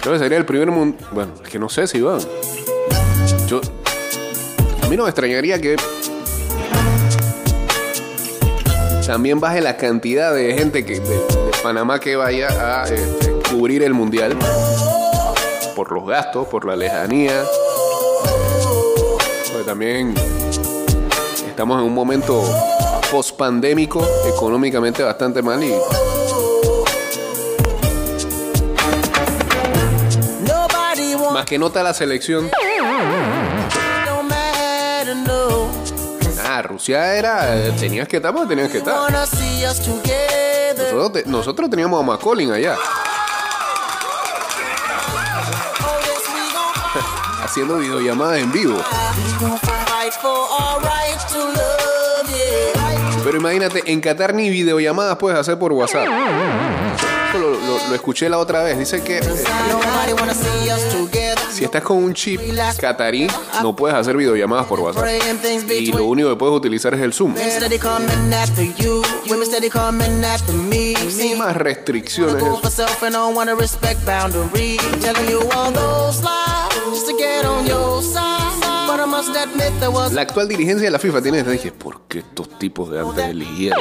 Creo 0.00 0.14
que 0.14 0.18
sería 0.18 0.38
el 0.38 0.46
primer 0.46 0.70
mundial. 0.70 1.08
Bueno, 1.12 1.32
es 1.42 1.48
que 1.48 1.58
no 1.58 1.68
sé 1.68 1.86
si 1.86 2.00
van. 2.00 2.20
Yo. 3.46 3.60
A 4.82 4.88
mí 4.88 4.96
no 4.96 5.04
me 5.04 5.10
extrañaría 5.10 5.60
que. 5.60 5.76
También 9.06 9.40
baje 9.40 9.60
la 9.60 9.76
cantidad 9.76 10.34
de 10.34 10.54
gente 10.54 10.86
que, 10.86 11.00
de, 11.00 11.00
de 11.00 11.50
Panamá 11.62 12.00
que 12.00 12.16
vaya 12.16 12.82
a 12.82 12.84
este, 12.84 13.32
cubrir 13.50 13.82
el 13.82 13.92
mundial. 13.92 14.36
Por 15.76 15.92
los 15.92 16.06
gastos, 16.06 16.46
por 16.48 16.64
la 16.64 16.76
lejanía. 16.76 17.42
También 19.64 20.14
estamos 21.48 21.78
en 21.80 21.84
un 21.86 21.94
momento 21.94 22.42
post-pandémico, 23.10 24.06
económicamente 24.26 25.02
bastante 25.02 25.40
mal 25.42 25.62
y 25.62 25.72
más 31.32 31.46
que 31.46 31.58
nota 31.58 31.82
la 31.82 31.94
selección. 31.94 32.50
Ah, 36.44 36.62
Rusia 36.62 37.14
era, 37.16 37.72
tenías 37.78 38.06
que 38.08 38.16
estar, 38.18 38.34
tenías 38.48 38.70
que 38.70 38.78
estar. 38.78 38.94
Nosotros, 40.92 41.12
te- 41.12 41.24
nosotros 41.30 41.70
teníamos 41.70 42.00
a 42.00 42.02
McCollin 42.02 42.52
allá, 42.52 42.76
haciendo 47.52 47.76
videollamadas 47.76 48.38
en 48.38 48.50
vivo. 48.50 48.82
Pero 53.22 53.36
imagínate, 53.36 53.82
en 53.92 54.00
Qatar 54.00 54.32
ni 54.32 54.48
videollamadas 54.48 55.18
puedes 55.18 55.38
hacer 55.38 55.58
por 55.58 55.70
WhatsApp. 55.72 56.08
Lo, 57.38 57.94
escuché 57.94 58.28
la 58.28 58.38
otra 58.38 58.62
vez. 58.62 58.78
Dice 58.78 59.02
que 59.02 59.18
eh, 59.18 59.22
si 61.50 61.64
estás 61.64 61.82
con 61.82 61.96
un 61.98 62.14
chip 62.14 62.40
catarí, 62.78 63.26
no 63.62 63.74
puedes 63.76 63.96
hacer 63.96 64.16
videollamadas 64.16 64.66
por 64.66 64.80
WhatsApp. 64.80 65.04
Y 65.70 65.92
lo 65.92 66.04
único 66.06 66.28
que 66.30 66.36
puedes 66.36 66.54
utilizar 66.56 66.94
es 66.94 67.00
el 67.00 67.12
Zoom. 67.12 67.34
Más 71.36 71.56
restricciones. 71.56 72.34
La 80.12 80.22
actual 80.22 80.48
dirigencia 80.48 80.86
de 80.86 80.90
la 80.90 80.98
FIFA 80.98 81.22
tiene. 81.22 81.42
Dije, 81.42 81.72
¿por 81.72 82.02
qué 82.08 82.18
estos 82.20 82.58
tipos 82.58 82.90
de 82.90 83.00
antes 83.00 83.24
eligieron? 83.26 83.78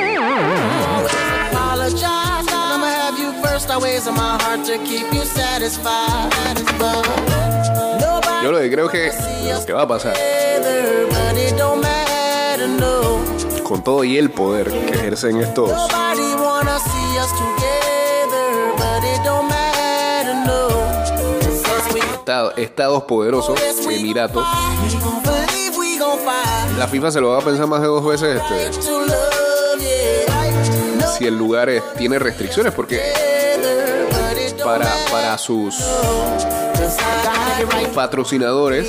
Yo 8.43 8.51
lo 8.51 8.59
que 8.59 8.71
creo 8.71 8.89
que 8.89 9.11
lo 9.59 9.65
que 9.65 9.73
va 9.73 9.83
a 9.83 9.87
pasar. 9.87 10.13
con 13.63 13.83
todo 13.83 14.03
y 14.03 14.17
el 14.17 14.31
poder 14.31 14.69
que 14.71 14.89
ejercen 14.93 15.37
estos 15.41 15.69
estados, 22.13 22.53
estados 22.57 23.03
poderosos, 23.03 23.59
Emiratos, 23.89 24.45
la 26.79 26.87
FIFA 26.87 27.11
se 27.11 27.21
lo 27.21 27.29
va 27.29 27.39
a 27.39 27.41
pensar 27.41 27.67
más 27.67 27.81
de 27.81 27.87
dos 27.87 28.03
veces 28.05 28.41
este, 28.41 28.73
si 31.17 31.27
el 31.27 31.37
lugar 31.37 31.69
es- 31.69 31.83
tiene 31.97 32.17
restricciones, 32.19 32.73
porque 32.73 33.01
para, 35.09 35.37
sus 35.37 35.75
patrocinadores. 37.93 38.87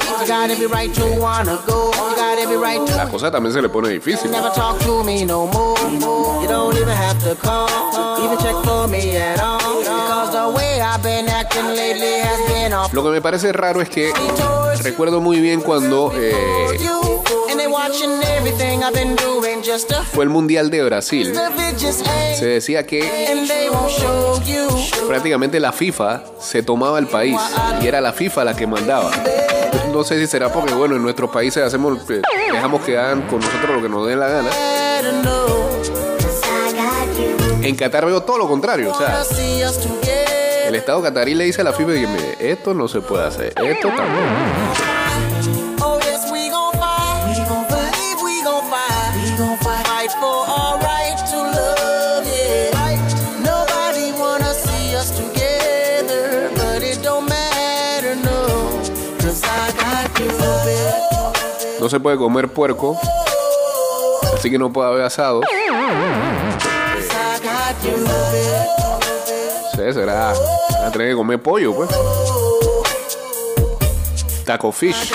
La 2.97 3.09
cosa 3.09 3.31
también 3.31 3.53
se 3.53 3.63
le 3.63 3.69
pone 3.69 3.89
difícil. 3.89 4.31
Lo 12.93 13.03
que 13.03 13.11
me 13.11 13.21
parece 13.21 13.53
raro 13.53 13.81
es 13.81 13.89
que 13.89 14.13
recuerdo 14.83 15.21
muy 15.21 15.41
bien 15.41 15.61
cuando 15.61 16.13
eh, 16.15 16.79
Fue 20.13 20.25
el 20.25 20.31
Mundial 20.31 20.71
de 20.71 20.85
Brasil. 20.85 21.33
ain't. 22.07 22.39
Se 22.39 22.47
decía 22.47 22.87
que 22.87 23.01
prácticamente 25.07 25.61
la 25.61 25.73
FIFA 25.73 26.25
se 26.41 26.63
tomaba 26.63 26.99
el 26.99 27.07
país 27.07 27.39
y 27.83 27.87
era 27.87 28.01
la 28.01 28.13
FIFA 28.13 28.45
la 28.45 28.57
que 28.57 28.67
mandaba. 28.67 29.11
No 29.93 30.05
sé 30.05 30.19
si 30.19 30.27
será 30.27 30.53
porque, 30.53 30.73
bueno, 30.75 30.97
en 30.97 31.03
nuestros 31.03 31.31
países 31.31 31.63
hacemos, 31.63 31.99
eh, 32.11 32.23
dejamos 32.51 32.83
que 32.83 32.97
hagan 32.97 33.23
con 33.23 33.41
nosotros 33.41 33.77
lo 33.77 33.83
que 33.83 33.89
nos 33.89 34.07
dé 34.07 34.17
la 34.17 34.29
gana. 34.29 34.51
En 37.63 37.77
Qatar 37.77 38.07
veo 38.07 38.23
todo 38.23 38.39
lo 38.39 38.49
contrario, 38.49 38.91
o 38.91 38.95
sea, 38.95 39.23
el 40.67 40.75
Estado 40.75 41.03
catarí 41.03 41.35
le 41.35 41.45
dice 41.45 41.61
a 41.61 41.65
la 41.65 41.73
FIFA 41.73 41.91
mire, 41.91 42.37
esto 42.41 42.73
no 42.75 42.89
se 42.89 43.01
puede 43.03 43.27
hacer, 43.27 43.53
esto 43.63 43.89
tampoco. 43.89 45.02
Se 61.93 62.01
puede 62.01 62.17
comer 62.17 62.49
puerco, 62.49 62.99
así 64.35 64.51
que 64.51 64.59
no 64.59 64.73
puede 64.73 64.89
haber 64.89 65.05
asado. 65.05 65.43
Sí, 69.73 69.93
será, 69.93 70.33
va 70.33 70.87
a 70.87 70.91
tener 70.91 71.11
que 71.11 71.15
comer 71.15 71.43
pollo, 71.43 71.75
pues. 71.75 71.91
Taco 74.47 74.73
fish. 74.73 75.13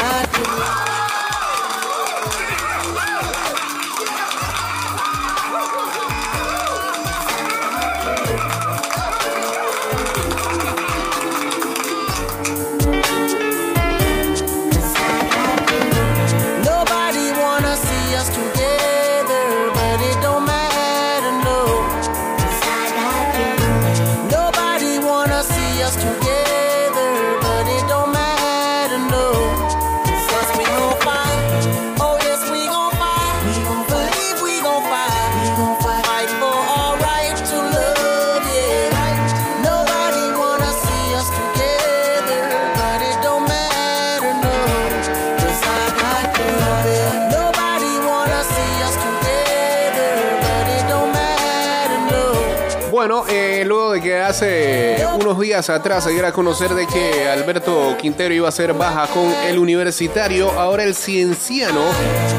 Hace 54.27 54.97
unos 55.15 55.39
días 55.39 55.69
atrás 55.69 56.03
se 56.03 56.11
diera 56.11 56.29
a 56.29 56.31
conocer 56.33 56.73
de 56.73 56.85
que 56.85 57.29
Alberto 57.29 57.95
Quintero 57.97 58.33
iba 58.33 58.49
a 58.49 58.51
ser 58.51 58.73
baja 58.73 59.07
con 59.07 59.25
el 59.47 59.57
universitario, 59.57 60.51
ahora 60.51 60.83
el 60.83 60.95
cienciano 60.95 61.81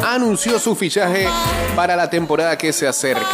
anunció 0.05 0.59
su 0.59 0.77
fichaje 0.77 1.27
para 1.75 1.97
la 1.97 2.11
temporada 2.11 2.59
que 2.59 2.75
se 2.75 2.87
acerca. 2.87 3.27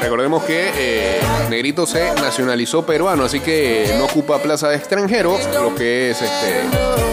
Recordemos 0.00 0.44
que 0.44 0.70
eh, 0.76 1.20
Negrito 1.50 1.86
se 1.86 2.14
nacionalizó 2.14 2.86
peruano, 2.86 3.24
así 3.24 3.40
que 3.40 3.92
no 3.98 4.04
ocupa 4.04 4.38
plaza 4.38 4.68
de 4.68 4.76
extranjero, 4.76 5.38
lo 5.60 5.74
que 5.74 6.10
es 6.10 6.22
este, 6.22 6.62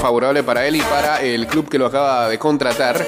favorable 0.02 0.44
para 0.44 0.68
él 0.68 0.76
y 0.76 0.82
para 0.82 1.22
el 1.22 1.48
club 1.48 1.68
que 1.68 1.80
lo 1.80 1.88
acaba 1.88 2.30
de 2.30 2.38
contratar. 2.38 3.04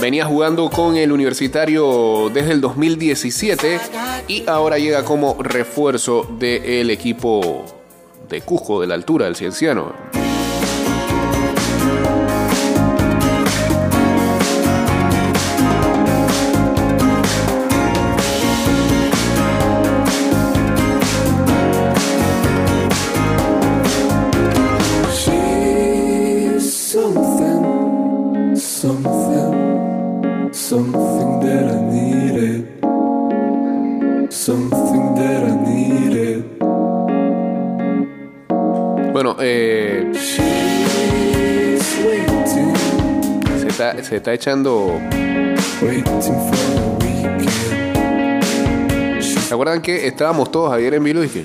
Venía 0.00 0.24
jugando 0.24 0.70
con 0.70 0.96
el 0.96 1.12
universitario 1.12 2.30
desde 2.32 2.52
el 2.52 2.60
2017 2.60 3.78
y 4.28 4.48
ahora 4.48 4.78
llega 4.78 5.04
como 5.04 5.36
refuerzo 5.42 6.26
del 6.38 6.90
equipo 6.90 7.64
de 8.28 8.40
Cusco, 8.40 8.80
de 8.80 8.86
la 8.86 8.94
altura 8.94 9.26
del 9.26 9.36
Cienciano. 9.36 10.19
Bueno, 39.22 39.36
eh, 39.38 40.10
se, 43.60 43.68
está, 43.68 44.02
se 44.02 44.16
está 44.16 44.32
echando. 44.32 44.98
¿Se 49.20 49.52
acuerdan 49.52 49.82
que 49.82 50.06
estábamos 50.06 50.50
todos 50.50 50.72
ayer 50.72 50.94
en 50.94 51.04
Vilo 51.04 51.22
y 51.22 51.28
que 51.28 51.44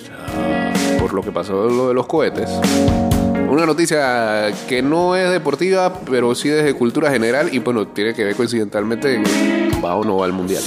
por 1.01 1.13
lo 1.13 1.21
que 1.21 1.33
pasó 1.33 1.65
lo 1.69 1.89
de 1.89 1.93
los 1.93 2.07
cohetes? 2.07 2.49
Una 3.49 3.65
noticia 3.65 4.53
que 4.69 4.81
no 4.81 5.17
es 5.17 5.29
deportiva, 5.29 5.99
pero 6.09 6.33
sí 6.33 6.47
es 6.47 6.63
de 6.63 6.73
cultura 6.75 7.11
general 7.11 7.49
y 7.51 7.59
bueno, 7.59 7.87
tiene 7.87 8.13
que 8.13 8.23
ver 8.23 8.37
coincidentalmente 8.37 9.21
va 9.83 9.95
o 9.95 10.05
no 10.05 10.15
va 10.19 10.25
al 10.27 10.31
mundial. 10.31 10.63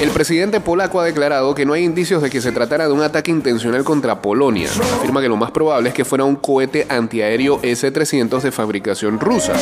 El 0.00 0.10
presidente 0.10 0.60
polaco 0.60 1.00
ha 1.00 1.04
declarado 1.04 1.54
que 1.54 1.64
no 1.64 1.72
hay 1.72 1.82
indicios 1.82 2.20
de 2.20 2.28
que 2.28 2.42
se 2.42 2.52
tratara 2.52 2.86
de 2.86 2.92
un 2.92 3.02
ataque 3.02 3.30
intencional 3.30 3.82
contra 3.82 4.20
Polonia. 4.20 4.68
Afirma 4.98 5.22
que 5.22 5.28
lo 5.28 5.36
más 5.36 5.50
probable 5.50 5.88
es 5.88 5.94
que 5.94 6.04
fuera 6.04 6.24
un 6.24 6.36
cohete 6.36 6.86
antiaéreo 6.88 7.60
S-300 7.62 8.42
de 8.42 8.52
fabricación 8.52 9.18
rusa. 9.18 9.54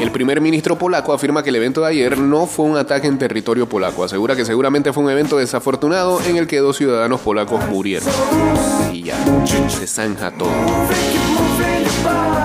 El 0.00 0.10
primer 0.10 0.40
ministro 0.40 0.76
polaco 0.76 1.12
afirma 1.12 1.44
que 1.44 1.50
el 1.50 1.56
evento 1.56 1.82
de 1.82 1.86
ayer 1.86 2.18
no 2.18 2.46
fue 2.46 2.66
un 2.66 2.76
ataque 2.76 3.06
en 3.06 3.16
territorio 3.16 3.68
polaco. 3.68 4.02
Asegura 4.02 4.34
que 4.34 4.44
seguramente 4.44 4.92
fue 4.92 5.04
un 5.04 5.10
evento 5.10 5.36
desafortunado 5.38 6.20
en 6.26 6.36
el 6.36 6.48
que 6.48 6.58
dos 6.58 6.78
ciudadanos 6.78 7.20
polacos 7.20 7.64
murieron. 7.68 8.08
Y 8.92 9.04
ya, 9.04 9.16
se 9.68 9.86
zanja 9.86 10.32
todo. 10.32 10.50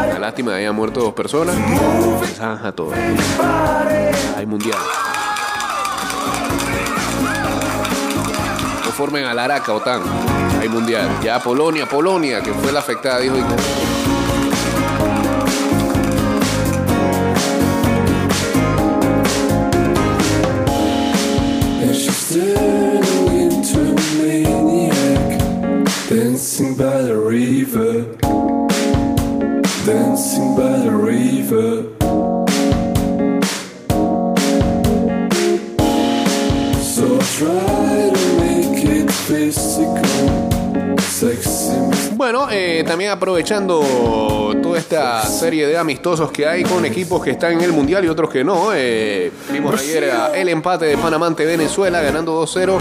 Una 0.10 0.19
lástima 0.19 0.51
que 0.51 0.58
hayan 0.58 0.75
muerto 0.75 0.99
dos 0.99 1.13
personas. 1.13 1.56
Se 2.21 2.36
zanja 2.36 2.71
todo. 2.71 2.91
Hay 4.38 4.45
mundial. 4.45 4.78
No 8.95 8.99
formen 8.99 9.25
al 9.25 9.38
Araca, 9.38 9.73
OTAN. 9.73 10.01
Hay 10.62 10.69
mundial. 10.69 11.19
Ya 11.21 11.38
Polonia, 11.39 11.86
Polonia, 11.86 12.41
que 12.41 12.53
fue 12.53 12.71
la 12.71 12.79
afectada, 12.79 13.19
dijo. 13.19 13.36
Dancing 26.10 26.77
by 26.77 27.03
the 27.03 27.17
river, 27.17 28.05
dancing 29.86 30.55
by 30.55 30.79
the 30.79 30.91
river. 30.91 32.04
Bueno, 42.15 42.47
eh, 42.49 42.84
también 42.88 43.12
aprovechando 43.12 44.54
toda 44.63 44.80
esta 44.80 45.21
serie 45.23 45.67
de 45.67 45.78
amistosos 45.78 46.32
que 46.32 46.47
hay 46.47 46.63
con 46.63 46.86
equipos 46.86 47.21
que 47.21 47.32
están 47.32 47.54
en 47.54 47.62
el 47.62 47.73
Mundial 47.73 48.06
y 48.06 48.08
otros 48.08 48.30
que 48.30 48.41
no. 48.43 48.69
eh, 48.73 49.32
vimos 49.51 49.80
ayer 49.82 50.10
el 50.34 50.47
empate 50.49 50.86
de 50.86 50.97
Panamá 50.97 51.28
ante 51.28 51.45
Venezuela 51.45 52.01
ganando 52.01 52.41
2-0. 52.45 52.78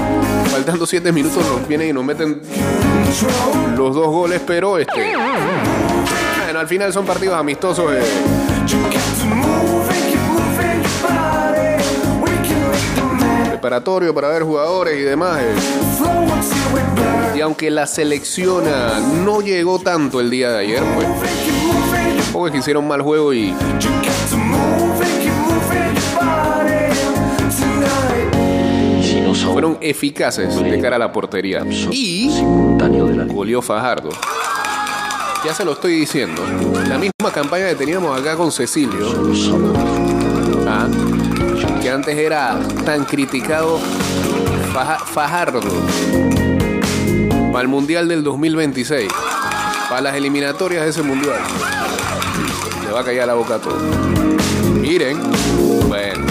Faltando 0.52 0.86
7 0.86 1.10
minutos 1.10 1.44
nos 1.44 1.66
vienen 1.66 1.88
y 1.88 1.92
nos 1.92 2.04
meten 2.04 2.40
los 3.76 3.94
dos 3.94 4.06
goles, 4.06 4.40
pero 4.46 4.78
este... 4.78 5.14
Bueno, 6.44 6.60
al 6.60 6.68
final 6.68 6.92
son 6.92 7.04
partidos 7.04 7.36
amistosos. 7.36 7.92
eh, 7.92 8.02
preparatorio 13.64 14.14
para 14.14 14.28
ver 14.28 14.42
jugadores 14.42 14.94
y 14.98 15.00
demás. 15.00 15.40
eh. 15.40 15.54
Y 17.34 17.40
aunque 17.40 17.70
la 17.70 17.86
selección 17.86 18.64
ah, 18.68 19.00
no 19.24 19.40
llegó 19.40 19.78
tanto 19.78 20.20
el 20.20 20.28
día 20.28 20.50
de 20.50 20.58
ayer, 20.58 20.82
pues 20.94 21.08
es 22.46 22.52
que 22.52 22.58
hicieron 22.58 22.86
mal 22.86 23.00
juego 23.00 23.32
y 23.32 23.54
fueron 29.50 29.78
eficaces 29.80 30.54
de 30.62 30.78
cara 30.78 30.96
a 30.96 30.98
la 30.98 31.10
portería. 31.10 31.64
Y 31.90 32.42
goleó 33.28 33.62
Fajardo. 33.62 34.10
Ya 35.42 35.54
se 35.54 35.64
lo 35.64 35.72
estoy 35.72 35.94
diciendo. 36.00 36.42
La 36.86 36.98
misma 36.98 37.32
campaña 37.32 37.68
que 37.70 37.76
teníamos 37.76 38.20
acá 38.20 38.36
con 38.36 38.52
Cecilio. 38.52 39.06
ah, 40.68 40.86
que 41.84 41.90
antes 41.90 42.16
era 42.16 42.58
tan 42.86 43.04
criticado 43.04 43.78
Faja- 44.72 44.98
Fajardo 45.04 45.60
para 47.52 47.60
el 47.60 47.68
Mundial 47.68 48.08
del 48.08 48.24
2026, 48.24 49.08
para 49.90 50.00
las 50.00 50.16
eliminatorias 50.16 50.82
de 50.84 50.90
ese 50.90 51.02
Mundial. 51.02 51.36
Le 52.86 52.90
va 52.90 53.00
a 53.00 53.04
callar 53.04 53.26
la 53.26 53.34
boca 53.34 53.56
a 53.56 53.58
todo. 53.58 53.76
Miren, 54.80 55.18
bueno, 55.88 56.24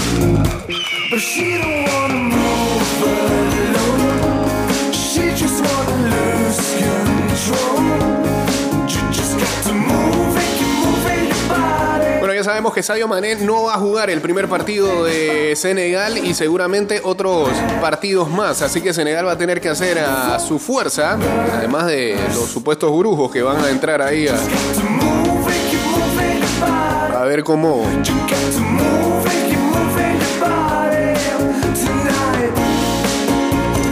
sabemos 12.54 12.74
que 12.76 12.84
Sadio 12.84 13.08
Mané 13.08 13.36
no 13.38 13.63
va 13.63 13.74
a 13.74 13.78
jugar 13.80 14.12
el 14.12 14.22
primer 14.22 14.48
partido 14.48 15.06
de 15.06 15.56
Senegal 15.56 16.20
y 16.20 16.36
seguramente 16.36 17.02
otros 17.04 17.50
partidos 17.82 18.30
más. 18.30 18.62
Así 18.62 18.80
que 18.80 18.94
Senegal 18.94 19.26
va 19.26 19.32
a 19.32 19.38
tener 19.39 19.60
que 19.60 19.70
hacer 19.70 19.98
a 19.98 20.38
su 20.38 20.60
fuerza, 20.60 21.18
además 21.52 21.88
de 21.88 22.16
los 22.32 22.48
supuestos 22.48 22.96
brujos 22.96 23.32
que 23.32 23.42
van 23.42 23.60
a 23.60 23.72
entrar 23.72 24.04
ahí 24.04 24.28
a, 24.28 24.36
a 27.20 27.24
ver 27.24 27.44
cómo 27.44 27.84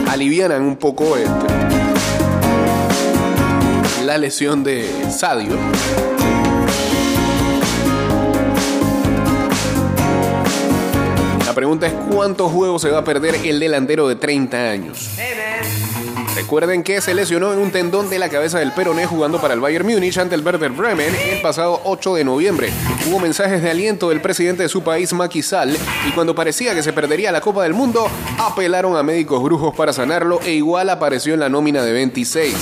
alivianan 0.08 0.62
un 0.62 0.76
poco 0.76 1.18
este, 1.18 1.48
la 4.06 4.20
lesión 4.20 4.64
de 4.64 4.88
Sadio. 5.10 5.58
La 11.52 11.56
pregunta 11.56 11.86
es 11.86 11.94
cuántos 12.10 12.50
juegos 12.50 12.82
se 12.82 12.90
va 12.90 13.00
a 13.00 13.04
perder 13.04 13.36
el 13.44 13.60
delantero 13.60 14.08
de 14.08 14.16
30 14.16 14.70
años. 14.70 15.10
Recuerden 16.34 16.82
que 16.82 17.02
se 17.02 17.14
lesionó 17.14 17.52
en 17.52 17.60
un 17.60 17.72
tendón 17.72 18.10
de 18.10 18.20
la 18.20 18.30
cabeza 18.30 18.60
del 18.60 18.72
peroné 18.72 19.06
jugando 19.06 19.42
para 19.42 19.54
el 19.54 19.60
Bayern 19.60 19.86
Múnich 19.86 20.18
ante 20.18 20.36
el 20.36 20.46
Werder 20.46 20.72
Bremen 20.72 21.14
el 21.30 21.42
pasado 21.42 21.82
8 21.84 22.16
de 22.16 22.24
noviembre. 22.24 22.70
Hubo 23.06 23.20
mensajes 23.20 23.62
de 23.62 23.70
aliento 23.70 24.08
del 24.08 24.22
presidente 24.22 24.64
de 24.64 24.70
su 24.70 24.82
país, 24.82 25.12
Macky 25.12 25.42
Sall, 25.42 25.78
y 26.08 26.12
cuando 26.12 26.34
parecía 26.34 26.74
que 26.74 26.84
se 26.84 26.94
perdería 26.94 27.34
la 27.34 27.42
Copa 27.42 27.64
del 27.64 27.74
Mundo, 27.74 28.08
apelaron 28.40 28.96
a 28.96 29.04
médicos 29.04 29.44
brujos 29.44 29.76
para 29.76 29.92
sanarlo 29.92 30.40
e 30.46 30.52
igual 30.52 30.90
apareció 30.90 31.34
en 31.34 31.42
la 31.42 31.50
nómina 31.50 31.84
de 31.84 31.92
26. 31.92 32.56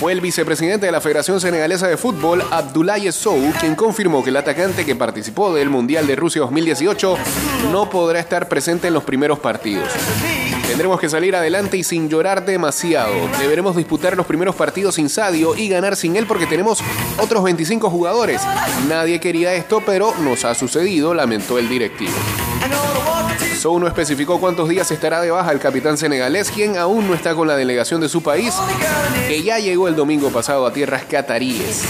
Fue 0.00 0.12
el 0.12 0.22
vicepresidente 0.22 0.86
de 0.86 0.92
la 0.92 1.02
Federación 1.02 1.42
Senegalesa 1.42 1.86
de 1.86 1.98
Fútbol, 1.98 2.42
Abdoulaye 2.50 3.12
Sow, 3.12 3.52
quien 3.60 3.74
confirmó 3.74 4.24
que 4.24 4.30
el 4.30 4.36
atacante 4.38 4.86
que 4.86 4.96
participó 4.96 5.52
del 5.52 5.68
Mundial 5.68 6.06
de 6.06 6.16
Rusia 6.16 6.40
2018 6.40 7.18
no 7.70 7.90
podrá 7.90 8.18
estar 8.18 8.48
presente 8.48 8.88
en 8.88 8.94
los 8.94 9.04
primeros 9.04 9.40
partidos. 9.40 9.90
Tendremos 10.66 10.98
que 11.00 11.10
salir 11.10 11.36
adelante 11.36 11.76
y 11.76 11.84
sin 11.84 12.08
llorar 12.08 12.46
demasiado. 12.46 13.12
Deberemos 13.38 13.76
disputar 13.76 14.16
los 14.16 14.24
primeros 14.24 14.54
partidos 14.54 14.94
sin 14.94 15.10
Sadio 15.10 15.54
y 15.54 15.68
ganar 15.68 15.96
sin 15.96 16.16
él 16.16 16.24
porque 16.24 16.46
tenemos 16.46 16.80
otros 17.18 17.44
25 17.44 17.90
jugadores. 17.90 18.40
Nadie 18.88 19.20
quería 19.20 19.52
esto, 19.52 19.82
pero 19.84 20.14
nos 20.22 20.46
ha 20.46 20.54
sucedido, 20.54 21.12
lamentó 21.12 21.58
el 21.58 21.68
directivo. 21.68 22.14
Sou 23.60 23.78
no 23.78 23.86
especificó 23.86 24.40
cuántos 24.40 24.70
días 24.70 24.90
estará 24.90 25.20
de 25.20 25.30
baja 25.30 25.52
el 25.52 25.58
capitán 25.58 25.98
senegalés, 25.98 26.50
quien 26.50 26.78
aún 26.78 27.06
no 27.06 27.12
está 27.12 27.34
con 27.34 27.46
la 27.46 27.56
delegación 27.56 28.00
de 28.00 28.08
su 28.08 28.22
país, 28.22 28.54
que 29.28 29.42
ya 29.42 29.58
llegó 29.58 29.86
el 29.86 29.94
domingo 29.94 30.30
pasado 30.30 30.64
a 30.64 30.72
tierras 30.72 31.04
cataríes. 31.04 31.82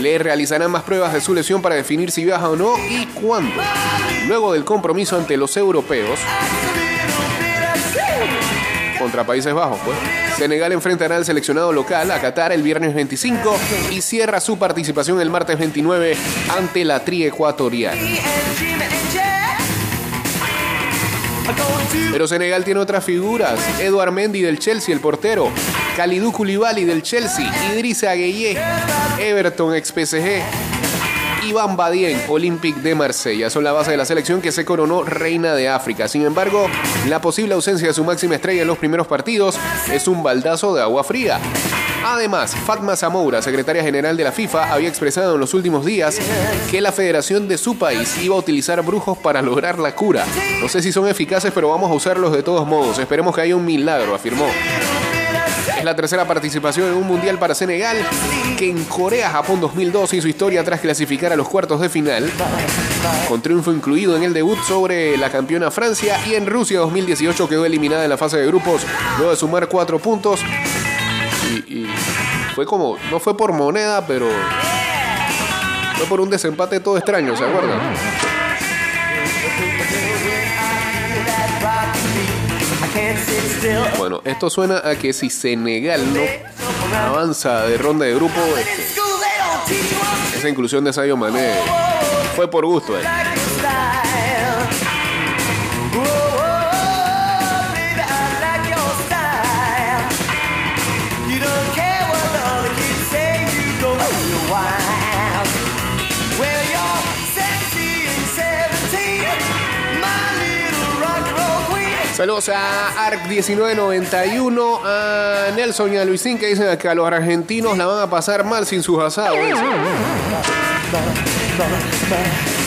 Le 0.00 0.16
realizarán 0.16 0.70
más 0.70 0.84
pruebas 0.84 1.12
de 1.12 1.20
su 1.20 1.34
lesión 1.34 1.60
para 1.60 1.74
definir 1.74 2.12
si 2.12 2.24
viaja 2.24 2.48
o 2.48 2.54
no 2.54 2.76
y 2.88 3.04
cuándo. 3.06 3.60
Luego 4.28 4.52
del 4.52 4.64
compromiso 4.64 5.16
ante 5.16 5.36
los 5.36 5.56
europeos 5.56 6.20
contra 8.96 9.26
Países 9.26 9.52
Bajos, 9.52 9.80
pues. 9.84 9.98
Senegal 10.36 10.70
enfrentará 10.70 11.16
al 11.16 11.24
seleccionado 11.24 11.72
local 11.72 12.12
a 12.12 12.20
Qatar 12.20 12.52
el 12.52 12.62
viernes 12.62 12.94
25 12.94 13.56
y 13.90 14.00
cierra 14.02 14.38
su 14.38 14.56
participación 14.56 15.20
el 15.20 15.30
martes 15.30 15.58
29 15.58 16.16
ante 16.56 16.84
la 16.84 17.04
tri 17.04 17.24
ecuatorial. 17.24 17.98
Pero 22.12 22.28
Senegal 22.28 22.64
tiene 22.64 22.80
otras 22.80 23.04
figuras. 23.04 23.58
Eduard 23.80 24.12
Mendy 24.12 24.40
del 24.40 24.58
Chelsea, 24.58 24.94
el 24.94 25.00
portero. 25.00 25.50
Kalidou 25.96 26.32
Koulibaly 26.32 26.84
del 26.84 27.02
Chelsea. 27.02 27.50
Idrissa 27.72 28.14
Gueye, 28.14 28.58
Everton 29.18 29.74
ex 29.74 29.92
PSG. 29.92 30.42
Iván 31.46 31.76
Badien, 31.76 32.20
Olympique 32.28 32.80
de 32.80 32.94
Marsella. 32.94 33.50
Son 33.50 33.64
la 33.64 33.72
base 33.72 33.90
de 33.90 33.96
la 33.96 34.04
selección 34.04 34.40
que 34.40 34.52
se 34.52 34.64
coronó 34.64 35.02
reina 35.02 35.54
de 35.54 35.68
África. 35.68 36.08
Sin 36.08 36.24
embargo, 36.24 36.68
la 37.08 37.20
posible 37.20 37.54
ausencia 37.54 37.88
de 37.88 37.94
su 37.94 38.04
máxima 38.04 38.36
estrella 38.36 38.62
en 38.62 38.68
los 38.68 38.78
primeros 38.78 39.06
partidos 39.06 39.58
es 39.92 40.08
un 40.08 40.22
baldazo 40.22 40.74
de 40.74 40.82
agua 40.82 41.04
fría. 41.04 41.38
Además, 42.06 42.54
Fatma 42.54 42.96
Zamoura, 42.96 43.40
secretaria 43.40 43.82
general 43.82 44.14
de 44.14 44.24
la 44.24 44.30
FIFA, 44.30 44.74
había 44.74 44.90
expresado 44.90 45.34
en 45.34 45.40
los 45.40 45.54
últimos 45.54 45.86
días 45.86 46.18
que 46.70 46.82
la 46.82 46.92
federación 46.92 47.48
de 47.48 47.56
su 47.56 47.78
país 47.78 48.22
iba 48.22 48.34
a 48.36 48.38
utilizar 48.38 48.82
brujos 48.82 49.16
para 49.16 49.40
lograr 49.40 49.78
la 49.78 49.94
cura. 49.94 50.26
No 50.60 50.68
sé 50.68 50.82
si 50.82 50.92
son 50.92 51.08
eficaces, 51.08 51.50
pero 51.54 51.70
vamos 51.70 51.90
a 51.90 51.94
usarlos 51.94 52.32
de 52.32 52.42
todos 52.42 52.66
modos. 52.66 52.98
Esperemos 52.98 53.34
que 53.34 53.40
haya 53.40 53.56
un 53.56 53.64
milagro, 53.64 54.14
afirmó. 54.14 54.46
Es 55.78 55.84
la 55.84 55.96
tercera 55.96 56.26
participación 56.26 56.88
en 56.88 56.94
un 56.94 57.06
mundial 57.06 57.38
para 57.38 57.54
Senegal, 57.54 57.96
que 58.58 58.68
en 58.68 58.84
Corea-Japón 58.84 59.62
2002 59.62 60.12
hizo 60.12 60.28
historia 60.28 60.62
tras 60.62 60.80
clasificar 60.80 61.32
a 61.32 61.36
los 61.36 61.48
cuartos 61.48 61.80
de 61.80 61.88
final, 61.88 62.30
con 63.28 63.40
triunfo 63.40 63.72
incluido 63.72 64.14
en 64.14 64.24
el 64.24 64.34
debut 64.34 64.58
sobre 64.62 65.16
la 65.16 65.30
campeona 65.30 65.70
Francia 65.70 66.18
y 66.26 66.34
en 66.34 66.46
Rusia 66.46 66.80
2018 66.80 67.48
quedó 67.48 67.64
eliminada 67.64 68.04
en 68.04 68.10
la 68.10 68.18
fase 68.18 68.36
de 68.36 68.46
grupos 68.46 68.82
luego 69.16 69.30
de 69.30 69.36
sumar 69.38 69.68
cuatro 69.68 69.98
puntos. 69.98 70.40
Y, 71.54 71.86
fue 72.54 72.66
como, 72.66 72.96
no 73.10 73.18
fue 73.20 73.36
por 73.36 73.52
moneda, 73.52 74.06
pero 74.06 74.28
fue 75.96 76.06
por 76.06 76.20
un 76.20 76.30
desempate 76.30 76.80
todo 76.80 76.96
extraño, 76.96 77.36
¿se 77.36 77.44
acuerdan? 77.44 77.80
Bueno, 83.98 84.20
esto 84.24 84.50
suena 84.50 84.78
a 84.84 84.96
que 84.96 85.12
si 85.12 85.30
Senegal 85.30 86.02
no 86.12 86.20
avanza 86.96 87.62
de 87.66 87.78
ronda 87.78 88.04
de 88.04 88.14
grupo, 88.14 88.40
este, 88.58 90.36
esa 90.36 90.48
inclusión 90.48 90.84
de 90.84 90.92
Sadio 90.92 91.16
Mané 91.16 91.54
fue 92.36 92.48
por 92.48 92.66
gusto. 92.66 92.98
eh. 92.98 93.02
Saludos 112.14 112.48
a 112.48 113.06
ARC 113.06 113.26
1991, 113.26 114.80
a 114.84 115.50
Nelson 115.56 115.94
y 115.94 115.96
a 115.96 116.04
Luisín 116.04 116.38
que 116.38 116.46
dicen 116.46 116.78
que 116.78 116.88
a 116.88 116.94
los 116.94 117.04
argentinos 117.04 117.76
la 117.76 117.86
van 117.86 118.02
a 118.02 118.08
pasar 118.08 118.44
mal 118.44 118.64
sin 118.66 118.84
sus 118.84 119.02
asados. 119.02 119.36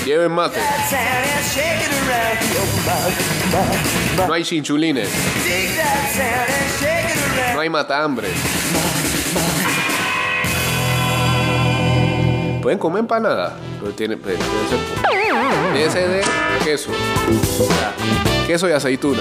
Lleven 0.06 0.34
mate. 0.34 0.60
No 4.28 4.34
hay 4.34 4.44
chinchulines. 4.44 5.08
No 7.54 7.62
hay 7.62 7.70
matambre. 7.70 8.28
Pueden 12.62 12.78
comer 12.80 13.00
empanada, 13.00 13.56
pero 13.80 13.94
tiene, 13.94 14.18
debe 14.18 15.90
ser 15.90 16.10
de 16.10 16.22
queso. 16.66 16.92
Queso 18.48 18.70
y 18.70 18.72
aceituna. 18.72 19.20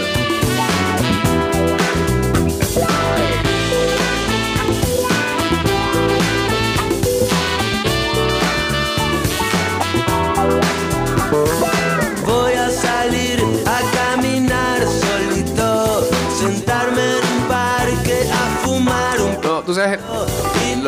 Voy 12.25 12.53
a 12.53 12.71
salir 12.71 13.43
a 13.67 13.81
caminar 13.97 14.83
solito, 14.87 16.09
sentarme 16.39 17.03
en 17.03 17.17
un 17.17 17.49
parque 17.49 18.31
a 18.31 18.65
fumar 18.65 19.21
un 19.21 19.41
No, 19.43 19.61
tú 19.63 19.75
sabes, 19.75 19.99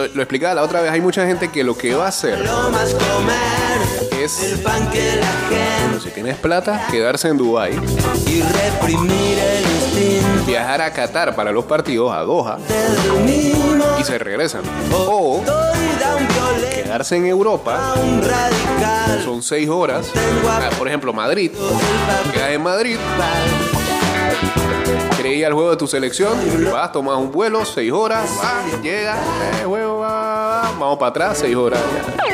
lo, 0.06 0.22
explicaba 0.22 0.54
la 0.54 0.62
otra 0.62 0.80
vez, 0.80 0.90
hay 0.90 1.00
mucha 1.00 1.26
gente 1.26 1.48
que 1.48 1.64
lo 1.64 1.76
que 1.76 1.94
va 1.94 2.06
a 2.06 2.08
hacer 2.08 2.38
es, 4.22 4.62
gente 4.62 6.00
si 6.02 6.10
tienes 6.10 6.36
plata, 6.36 6.86
quedarse 6.90 7.28
en 7.28 7.38
Dubai, 7.38 7.72
y 8.26 8.42
reprimir 8.42 9.38
el 9.38 10.44
viajar 10.46 10.82
a 10.82 10.92
Qatar 10.92 11.34
para 11.34 11.50
los 11.50 11.64
partidos, 11.64 12.12
a 12.12 12.20
Doha, 12.20 12.58
y 13.98 14.04
se 14.04 14.18
regresan. 14.18 14.62
O 14.92 15.42
quedarse 16.82 17.16
en 17.16 17.26
Europa, 17.26 17.94
son 19.24 19.42
seis 19.42 19.68
horas. 19.68 20.10
Ah, 20.46 20.70
Por 20.78 20.88
ejemplo, 20.88 21.12
Madrid, 21.12 21.50
quedas 22.32 22.50
en 22.50 22.62
Madrid, 22.62 22.96
creí 25.16 25.44
al 25.44 25.52
juego 25.52 25.70
de 25.70 25.76
tu 25.76 25.86
selección, 25.86 26.38
vas, 26.72 26.92
tomas 26.92 27.18
un 27.18 27.30
vuelo, 27.32 27.64
seis 27.64 27.92
horas, 27.92 28.28
vas, 28.36 28.82
llega, 28.82 29.16
eh, 29.16 29.64
juego, 29.64 29.98
va, 29.98 30.08
va, 30.08 30.46
va, 30.46 30.62
vamos 30.78 30.98
para 30.98 31.10
atrás, 31.10 31.38
seis 31.38 31.56
horas. 31.56 31.80
ya. 31.94 32.28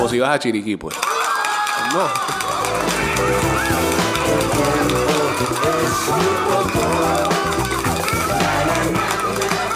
O 0.00 0.08
si 0.08 0.18
vas 0.18 0.30
a 0.30 0.38
Chiriquí, 0.38 0.76
pues. 0.76 0.96
No. 1.92 2.08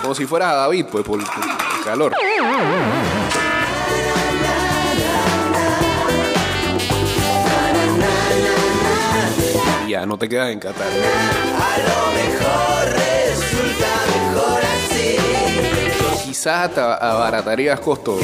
Como 0.03 0.15
si 0.15 0.27
fueras 0.27 0.53
a 0.53 0.55
David, 0.57 0.87
pues, 0.91 1.05
por, 1.05 1.19
por 1.25 1.45
el 1.45 1.85
calor. 1.85 2.13
Ya, 9.91 10.07
no 10.07 10.17
te 10.17 10.29
quedas 10.29 10.51
en 10.51 10.61
Qatar. 10.61 10.87
resulta 12.87 13.89
mejor 14.07 14.63
así. 14.63 15.17
Quizás 16.29 16.69
hasta 16.69 16.95
abaratarías 16.95 17.81
costos 17.81 18.23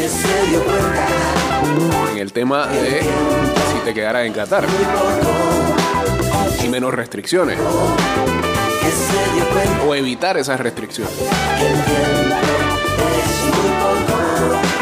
en 2.12 2.18
el 2.18 2.32
tema 2.32 2.68
de 2.68 3.00
si 3.00 3.80
te 3.84 3.92
quedaras 3.92 4.26
en 4.26 4.32
Qatar. 4.32 4.64
Y 6.64 6.68
menos 6.68 6.94
restricciones. 6.94 7.58
O 9.88 9.94
evitar 9.96 10.36
esas 10.36 10.60
restricciones. 10.60 11.12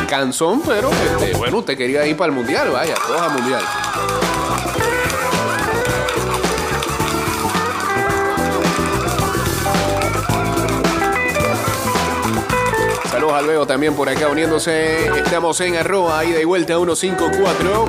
Cansón, 0.06 0.60
pero 0.66 0.90
este, 0.90 1.34
bueno, 1.38 1.56
usted 1.60 1.78
quería 1.78 2.06
ir 2.06 2.14
para 2.14 2.28
el 2.28 2.36
mundial, 2.36 2.68
vaya, 2.70 2.94
todos 3.06 3.22
al 3.22 3.32
mundial. 3.32 3.62
Saludos 13.34 13.66
también 13.66 13.94
por 13.94 14.08
acá 14.08 14.28
uniéndose. 14.28 15.08
Estamos 15.08 15.60
en 15.60 15.74
arroba, 15.74 16.24
ida 16.24 16.40
y 16.40 16.44
vuelta 16.44 16.76
154. 16.76 17.86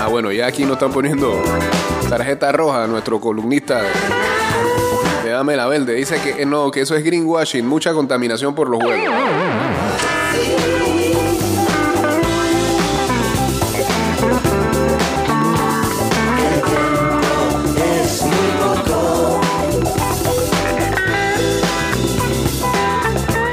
Ah, 0.00 0.06
bueno, 0.08 0.30
ya 0.30 0.46
aquí 0.46 0.62
nos 0.62 0.74
están 0.74 0.92
poniendo 0.92 1.42
tarjeta 2.08 2.52
roja 2.52 2.86
nuestro 2.86 3.18
columnista 3.18 3.82
de, 5.24 5.30
Dame 5.30 5.56
la 5.56 5.66
Verde. 5.66 5.94
Dice 5.94 6.22
que 6.22 6.40
eh, 6.40 6.46
no, 6.46 6.70
que 6.70 6.82
eso 6.82 6.94
es 6.94 7.02
greenwashing, 7.02 7.66
mucha 7.66 7.92
contaminación 7.92 8.54
por 8.54 8.68
los 8.68 8.80
juegos. 8.80 9.12